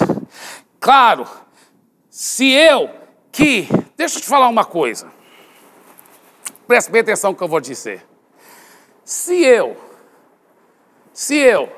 Claro, 0.79 1.27
se 2.09 2.49
eu 2.51 2.89
que. 3.31 3.67
Deixa 3.97 4.17
eu 4.17 4.21
te 4.21 4.27
falar 4.27 4.47
uma 4.47 4.63
coisa. 4.63 5.11
Preste 6.67 6.89
bem 6.89 7.01
atenção 7.01 7.31
no 7.31 7.37
que 7.37 7.43
eu 7.43 7.47
vou 7.47 7.59
dizer. 7.59 8.05
Se 9.03 9.43
eu, 9.43 9.75
se 11.11 11.35
eu, 11.35 11.69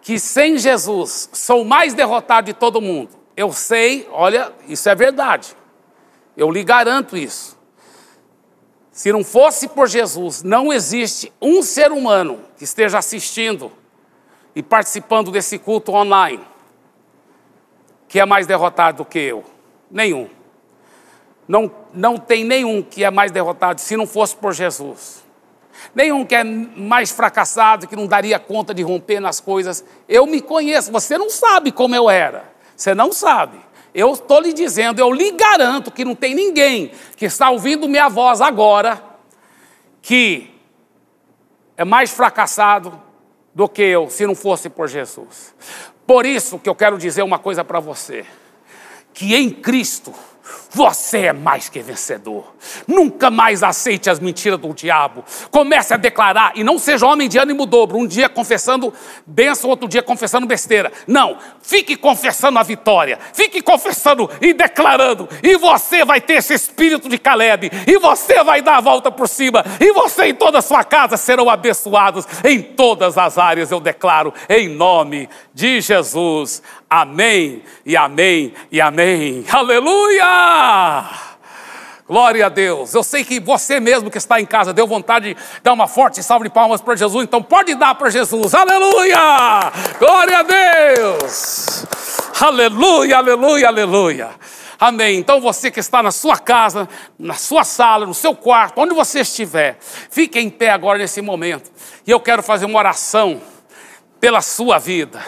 que 0.00 0.18
sem 0.18 0.58
Jesus 0.58 1.28
sou 1.32 1.64
mais 1.64 1.94
derrotado 1.94 2.46
de 2.46 2.52
todo 2.52 2.80
mundo, 2.80 3.10
eu 3.36 3.52
sei, 3.52 4.06
olha, 4.12 4.52
isso 4.68 4.88
é 4.88 4.94
verdade. 4.94 5.56
Eu 6.36 6.50
lhe 6.50 6.62
garanto 6.62 7.16
isso. 7.16 7.58
Se 8.92 9.10
não 9.10 9.24
fosse 9.24 9.68
por 9.68 9.88
Jesus, 9.88 10.42
não 10.42 10.72
existe 10.72 11.32
um 11.40 11.62
ser 11.62 11.90
humano 11.90 12.40
que 12.56 12.64
esteja 12.64 12.98
assistindo 12.98 13.72
e 14.54 14.62
participando 14.62 15.30
desse 15.30 15.58
culto 15.58 15.92
online 15.92 16.44
que 18.08 18.20
é 18.20 18.24
mais 18.26 18.46
derrotado 18.46 18.98
do 18.98 19.04
que 19.04 19.18
eu? 19.18 19.44
Nenhum. 19.90 20.28
Não, 21.46 21.70
não 21.92 22.16
tem 22.16 22.44
nenhum 22.44 22.82
que 22.82 23.04
é 23.04 23.10
mais 23.10 23.30
derrotado 23.30 23.80
se 23.80 23.96
não 23.96 24.06
fosse 24.06 24.34
por 24.34 24.52
Jesus. 24.52 25.24
Nenhum 25.94 26.24
que 26.24 26.34
é 26.34 26.42
mais 26.42 27.10
fracassado, 27.10 27.86
que 27.86 27.94
não 27.94 28.06
daria 28.06 28.38
conta 28.38 28.74
de 28.74 28.82
romper 28.82 29.20
nas 29.20 29.40
coisas. 29.40 29.84
Eu 30.08 30.26
me 30.26 30.40
conheço, 30.40 30.90
você 30.90 31.16
não 31.16 31.30
sabe 31.30 31.70
como 31.70 31.94
eu 31.94 32.10
era. 32.10 32.44
Você 32.76 32.94
não 32.94 33.12
sabe. 33.12 33.58
Eu 33.94 34.12
estou 34.12 34.40
lhe 34.40 34.52
dizendo, 34.52 35.00
eu 35.00 35.10
lhe 35.12 35.30
garanto 35.32 35.90
que 35.90 36.04
não 36.04 36.14
tem 36.14 36.34
ninguém 36.34 36.90
que 37.16 37.24
está 37.24 37.50
ouvindo 37.50 37.88
minha 37.88 38.08
voz 38.08 38.40
agora 38.40 39.02
que 40.02 40.54
é 41.76 41.84
mais 41.84 42.10
fracassado 42.10 43.00
do 43.54 43.68
que 43.68 43.82
eu, 43.82 44.10
se 44.10 44.26
não 44.26 44.34
fosse 44.34 44.68
por 44.68 44.88
Jesus. 44.88 45.54
Por 46.06 46.24
isso 46.24 46.58
que 46.58 46.68
eu 46.68 46.74
quero 46.74 46.96
dizer 46.98 47.22
uma 47.22 47.38
coisa 47.38 47.64
para 47.64 47.80
você: 47.80 48.24
que 49.12 49.34
em 49.34 49.50
Cristo 49.50 50.14
Você 50.76 51.20
é 51.20 51.32
mais 51.32 51.70
que 51.70 51.80
vencedor. 51.80 52.52
Nunca 52.86 53.30
mais 53.30 53.62
aceite 53.62 54.10
as 54.10 54.20
mentiras 54.20 54.60
do 54.60 54.74
diabo. 54.74 55.24
Comece 55.50 55.94
a 55.94 55.96
declarar 55.96 56.52
e 56.54 56.62
não 56.62 56.78
seja 56.78 57.06
homem 57.06 57.30
de 57.30 57.38
ânimo 57.38 57.64
dobro. 57.64 57.96
Um 57.96 58.06
dia 58.06 58.28
confessando 58.28 58.92
bênção, 59.26 59.70
outro 59.70 59.88
dia 59.88 60.02
confessando 60.02 60.46
besteira. 60.46 60.92
Não, 61.06 61.38
fique 61.62 61.96
confessando 61.96 62.58
a 62.58 62.62
vitória. 62.62 63.18
Fique 63.32 63.62
confessando 63.62 64.28
e 64.38 64.52
declarando. 64.52 65.26
E 65.42 65.56
você 65.56 66.04
vai 66.04 66.20
ter 66.20 66.34
esse 66.34 66.52
espírito 66.52 67.08
de 67.08 67.16
Caleb. 67.16 67.70
E 67.86 67.98
você 67.98 68.44
vai 68.44 68.60
dar 68.60 68.76
a 68.76 68.82
volta 68.82 69.10
por 69.10 69.30
cima. 69.30 69.64
E 69.80 69.90
você 69.94 70.26
e 70.26 70.34
toda 70.34 70.58
a 70.58 70.62
sua 70.62 70.84
casa 70.84 71.16
serão 71.16 71.48
abençoados 71.48 72.26
em 72.44 72.60
todas 72.60 73.16
as 73.16 73.38
áreas. 73.38 73.70
Eu 73.70 73.80
declaro 73.80 74.34
em 74.46 74.68
nome 74.68 75.26
de 75.54 75.80
Jesus. 75.80 76.62
Amém 76.90 77.62
e 77.86 77.96
amém 77.96 78.52
e 78.70 78.78
amém. 78.78 79.42
Aleluia! 79.50 80.65
Glória 82.06 82.46
a 82.46 82.48
Deus. 82.48 82.94
Eu 82.94 83.02
sei 83.02 83.24
que 83.24 83.40
você 83.40 83.80
mesmo 83.80 84.10
que 84.10 84.18
está 84.18 84.40
em 84.40 84.46
casa 84.46 84.72
deu 84.72 84.86
vontade 84.86 85.34
de 85.34 85.40
dar 85.62 85.72
uma 85.72 85.88
forte 85.88 86.22
salva 86.22 86.44
de 86.44 86.50
palmas 86.50 86.80
para 86.80 86.94
Jesus, 86.94 87.24
então 87.24 87.42
pode 87.42 87.74
dar 87.74 87.96
para 87.96 88.10
Jesus. 88.10 88.54
Aleluia! 88.54 89.72
Glória 89.98 90.38
a 90.38 90.42
Deus! 90.42 91.84
Aleluia, 92.40 93.16
aleluia, 93.16 93.66
aleluia. 93.66 94.30
Amém. 94.78 95.18
Então 95.18 95.40
você 95.40 95.70
que 95.70 95.80
está 95.80 96.02
na 96.02 96.12
sua 96.12 96.38
casa, 96.38 96.88
na 97.18 97.34
sua 97.34 97.64
sala, 97.64 98.06
no 98.06 98.14
seu 98.14 98.36
quarto, 98.36 98.80
onde 98.80 98.94
você 98.94 99.20
estiver, 99.20 99.78
fique 99.80 100.38
em 100.38 100.50
pé 100.50 100.70
agora 100.70 100.98
nesse 100.98 101.20
momento. 101.20 101.72
E 102.06 102.10
eu 102.10 102.20
quero 102.20 102.42
fazer 102.42 102.66
uma 102.66 102.78
oração 102.78 103.40
pela 104.20 104.40
sua 104.42 104.78
vida. 104.78 105.20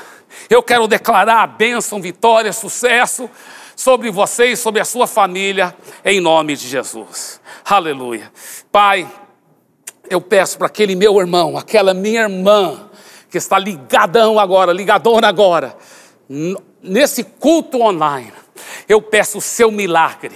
Eu 0.49 0.62
quero 0.62 0.86
declarar 0.86 1.47
bênção, 1.47 2.01
vitória, 2.01 2.53
sucesso 2.53 3.28
sobre 3.79 4.11
você 4.11 4.47
e 4.47 4.57
sobre 4.57 4.81
a 4.81 4.85
sua 4.85 5.07
família, 5.07 5.72
em 6.05 6.18
nome 6.20 6.57
de 6.57 6.66
Jesus. 6.66 7.41
Aleluia. 7.64 8.33
Pai, 8.72 9.09
eu 10.11 10.20
peço 10.20 10.59
para 10.59 10.66
aquele 10.66 10.97
meu 10.97 11.20
irmão, 11.20 11.57
aquela 11.57 11.95
minha 11.95 12.22
irmã, 12.22 12.91
que 13.31 13.39
está 13.39 13.57
ligadão 13.57 14.37
agora, 14.37 14.72
ligadona 14.72 15.29
agora, 15.29 15.79
nesse 16.83 17.22
culto 17.22 17.81
online, 17.81 18.33
eu 18.89 19.01
peço 19.01 19.39
o 19.39 19.41
seu 19.41 19.70
milagre. 19.70 20.35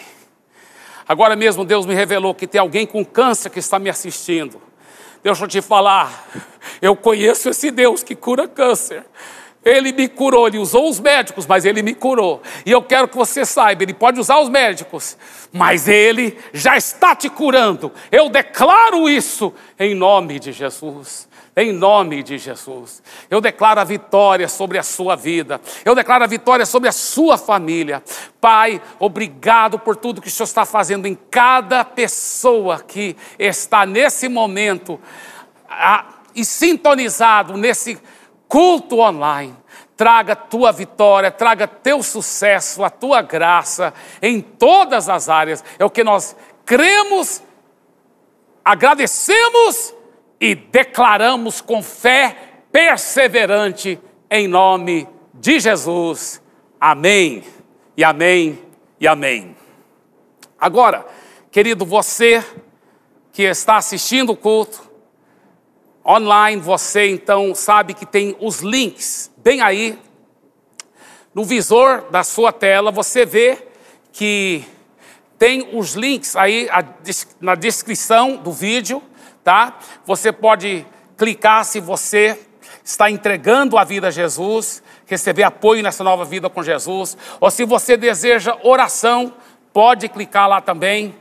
Agora 1.08 1.34
mesmo 1.34 1.64
Deus 1.64 1.84
me 1.84 1.94
revelou 1.94 2.36
que 2.36 2.46
tem 2.46 2.60
alguém 2.60 2.86
com 2.86 3.04
câncer 3.04 3.50
que 3.50 3.58
está 3.58 3.76
me 3.76 3.90
assistindo. 3.90 4.62
Deixa 5.20 5.42
eu 5.42 5.48
te 5.48 5.60
falar, 5.60 6.28
eu 6.80 6.94
conheço 6.94 7.48
esse 7.48 7.72
Deus 7.72 8.04
que 8.04 8.14
cura 8.14 8.46
câncer. 8.46 9.04
Ele 9.64 9.92
me 9.92 10.08
curou, 10.08 10.48
ele 10.48 10.58
usou 10.58 10.88
os 10.88 10.98
médicos, 10.98 11.46
mas 11.46 11.64
ele 11.64 11.82
me 11.82 11.94
curou. 11.94 12.42
E 12.66 12.70
eu 12.70 12.82
quero 12.82 13.06
que 13.06 13.16
você 13.16 13.44
saiba, 13.44 13.84
ele 13.84 13.94
pode 13.94 14.18
usar 14.18 14.40
os 14.40 14.48
médicos, 14.48 15.16
mas 15.52 15.86
ele 15.86 16.36
já 16.52 16.76
está 16.76 17.14
te 17.14 17.28
curando. 17.28 17.92
Eu 18.10 18.28
declaro 18.28 19.08
isso 19.08 19.54
em 19.78 19.94
nome 19.94 20.40
de 20.40 20.50
Jesus. 20.52 21.30
Em 21.54 21.70
nome 21.70 22.22
de 22.22 22.38
Jesus. 22.38 23.02
Eu 23.28 23.38
declaro 23.38 23.78
a 23.78 23.84
vitória 23.84 24.48
sobre 24.48 24.78
a 24.78 24.82
sua 24.82 25.14
vida. 25.14 25.60
Eu 25.84 25.94
declaro 25.94 26.24
a 26.24 26.26
vitória 26.26 26.64
sobre 26.64 26.88
a 26.88 26.92
sua 26.92 27.36
família. 27.36 28.02
Pai, 28.40 28.80
obrigado 28.98 29.78
por 29.78 29.94
tudo 29.94 30.22
que 30.22 30.28
o 30.28 30.30
Senhor 30.30 30.46
está 30.46 30.64
fazendo 30.64 31.06
em 31.06 31.14
cada 31.30 31.84
pessoa 31.84 32.80
que 32.80 33.14
está 33.38 33.84
nesse 33.84 34.30
momento 34.30 34.98
a, 35.68 36.06
e 36.34 36.42
sintonizado 36.42 37.58
nesse 37.58 37.98
culto 38.52 38.98
online. 38.98 39.56
Traga 39.96 40.36
tua 40.36 40.70
vitória, 40.72 41.30
traga 41.30 41.66
teu 41.66 42.02
sucesso, 42.02 42.84
a 42.84 42.90
tua 42.90 43.22
graça 43.22 43.94
em 44.20 44.42
todas 44.42 45.08
as 45.08 45.30
áreas. 45.30 45.64
É 45.78 45.84
o 45.86 45.88
que 45.88 46.04
nós 46.04 46.36
cremos, 46.66 47.42
agradecemos 48.62 49.94
e 50.38 50.54
declaramos 50.54 51.62
com 51.62 51.82
fé 51.82 52.36
perseverante 52.70 53.98
em 54.30 54.46
nome 54.46 55.08
de 55.32 55.58
Jesus. 55.58 56.42
Amém. 56.78 57.42
E 57.96 58.04
amém 58.04 58.62
e 59.00 59.08
amém. 59.08 59.56
Agora, 60.60 61.06
querido, 61.50 61.86
você 61.86 62.44
que 63.32 63.44
está 63.44 63.76
assistindo 63.76 64.32
o 64.32 64.36
culto, 64.36 64.91
online, 66.04 66.60
você 66.60 67.08
então 67.10 67.54
sabe 67.54 67.94
que 67.94 68.04
tem 68.04 68.36
os 68.40 68.60
links 68.60 69.30
bem 69.36 69.60
aí 69.60 69.98
no 71.34 71.44
visor 71.44 72.10
da 72.10 72.22
sua 72.22 72.52
tela, 72.52 72.90
você 72.90 73.24
vê 73.24 73.58
que 74.12 74.64
tem 75.38 75.70
os 75.76 75.94
links 75.94 76.36
aí 76.36 76.68
na 77.40 77.54
descrição 77.54 78.36
do 78.36 78.52
vídeo, 78.52 79.02
tá? 79.42 79.78
Você 80.04 80.30
pode 80.30 80.86
clicar 81.16 81.64
se 81.64 81.80
você 81.80 82.38
está 82.84 83.10
entregando 83.10 83.78
a 83.78 83.84
vida 83.84 84.08
a 84.08 84.10
Jesus, 84.10 84.82
receber 85.06 85.44
apoio 85.44 85.82
nessa 85.82 86.04
nova 86.04 86.24
vida 86.24 86.50
com 86.50 86.62
Jesus, 86.62 87.16
ou 87.40 87.50
se 87.50 87.64
você 87.64 87.96
deseja 87.96 88.56
oração, 88.62 89.32
pode 89.72 90.08
clicar 90.08 90.48
lá 90.48 90.60
também 90.60 91.14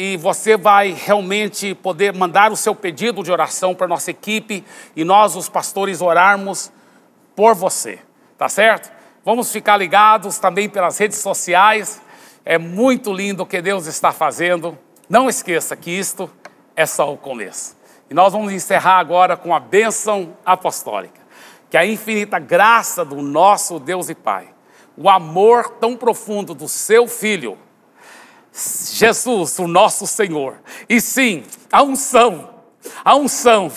e 0.00 0.16
você 0.16 0.56
vai 0.56 0.92
realmente 0.92 1.74
poder 1.74 2.14
mandar 2.14 2.52
o 2.52 2.56
seu 2.56 2.72
pedido 2.72 3.20
de 3.24 3.32
oração 3.32 3.74
para 3.74 3.88
nossa 3.88 4.12
equipe 4.12 4.64
e 4.94 5.02
nós, 5.02 5.34
os 5.34 5.48
pastores, 5.48 6.00
orarmos 6.00 6.70
por 7.34 7.52
você, 7.56 7.98
tá 8.38 8.48
certo? 8.48 8.92
Vamos 9.24 9.50
ficar 9.50 9.76
ligados 9.76 10.38
também 10.38 10.68
pelas 10.68 10.96
redes 10.98 11.18
sociais. 11.18 12.00
É 12.44 12.56
muito 12.56 13.12
lindo 13.12 13.42
o 13.42 13.46
que 13.46 13.60
Deus 13.60 13.86
está 13.86 14.12
fazendo. 14.12 14.78
Não 15.08 15.28
esqueça 15.28 15.74
que 15.74 15.90
isto 15.90 16.30
é 16.76 16.86
só 16.86 17.12
o 17.12 17.16
começo. 17.16 17.76
E 18.08 18.14
nós 18.14 18.32
vamos 18.32 18.52
encerrar 18.52 19.00
agora 19.00 19.36
com 19.36 19.52
a 19.52 19.58
bênção 19.58 20.36
apostólica. 20.46 21.20
Que 21.68 21.76
a 21.76 21.84
infinita 21.84 22.38
graça 22.38 23.04
do 23.04 23.16
nosso 23.16 23.80
Deus 23.80 24.08
e 24.08 24.14
Pai, 24.14 24.48
o 24.96 25.10
amor 25.10 25.70
tão 25.80 25.96
profundo 25.96 26.54
do 26.54 26.68
seu 26.68 27.08
Filho, 27.08 27.58
Jesus, 28.58 29.58
o 29.58 29.68
nosso 29.68 30.06
Senhor. 30.06 30.60
E 30.88 31.00
sim, 31.00 31.44
a 31.70 31.82
unção, 31.82 32.50
a 33.04 33.14
unção, 33.14 33.70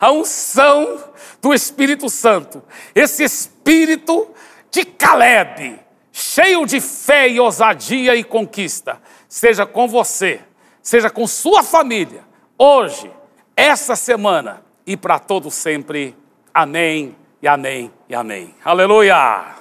a 0.00 0.12
unção 0.12 1.04
do 1.40 1.54
Espírito 1.54 2.08
Santo, 2.10 2.62
esse 2.94 3.24
Espírito 3.24 4.28
de 4.70 4.84
Caleb, 4.84 5.80
cheio 6.12 6.66
de 6.66 6.80
fé 6.80 7.28
e 7.28 7.40
ousadia 7.40 8.14
e 8.16 8.24
conquista, 8.24 9.00
seja 9.28 9.64
com 9.64 9.88
você, 9.88 10.40
seja 10.82 11.10
com 11.10 11.26
sua 11.26 11.62
família, 11.62 12.24
hoje, 12.58 13.10
essa 13.56 13.96
semana 13.96 14.62
e 14.86 14.96
para 14.96 15.18
todo 15.18 15.50
sempre. 15.50 16.16
Amém 16.52 17.16
e 17.42 17.48
amém 17.48 17.92
e 18.08 18.14
amém. 18.14 18.54
Aleluia! 18.64 19.55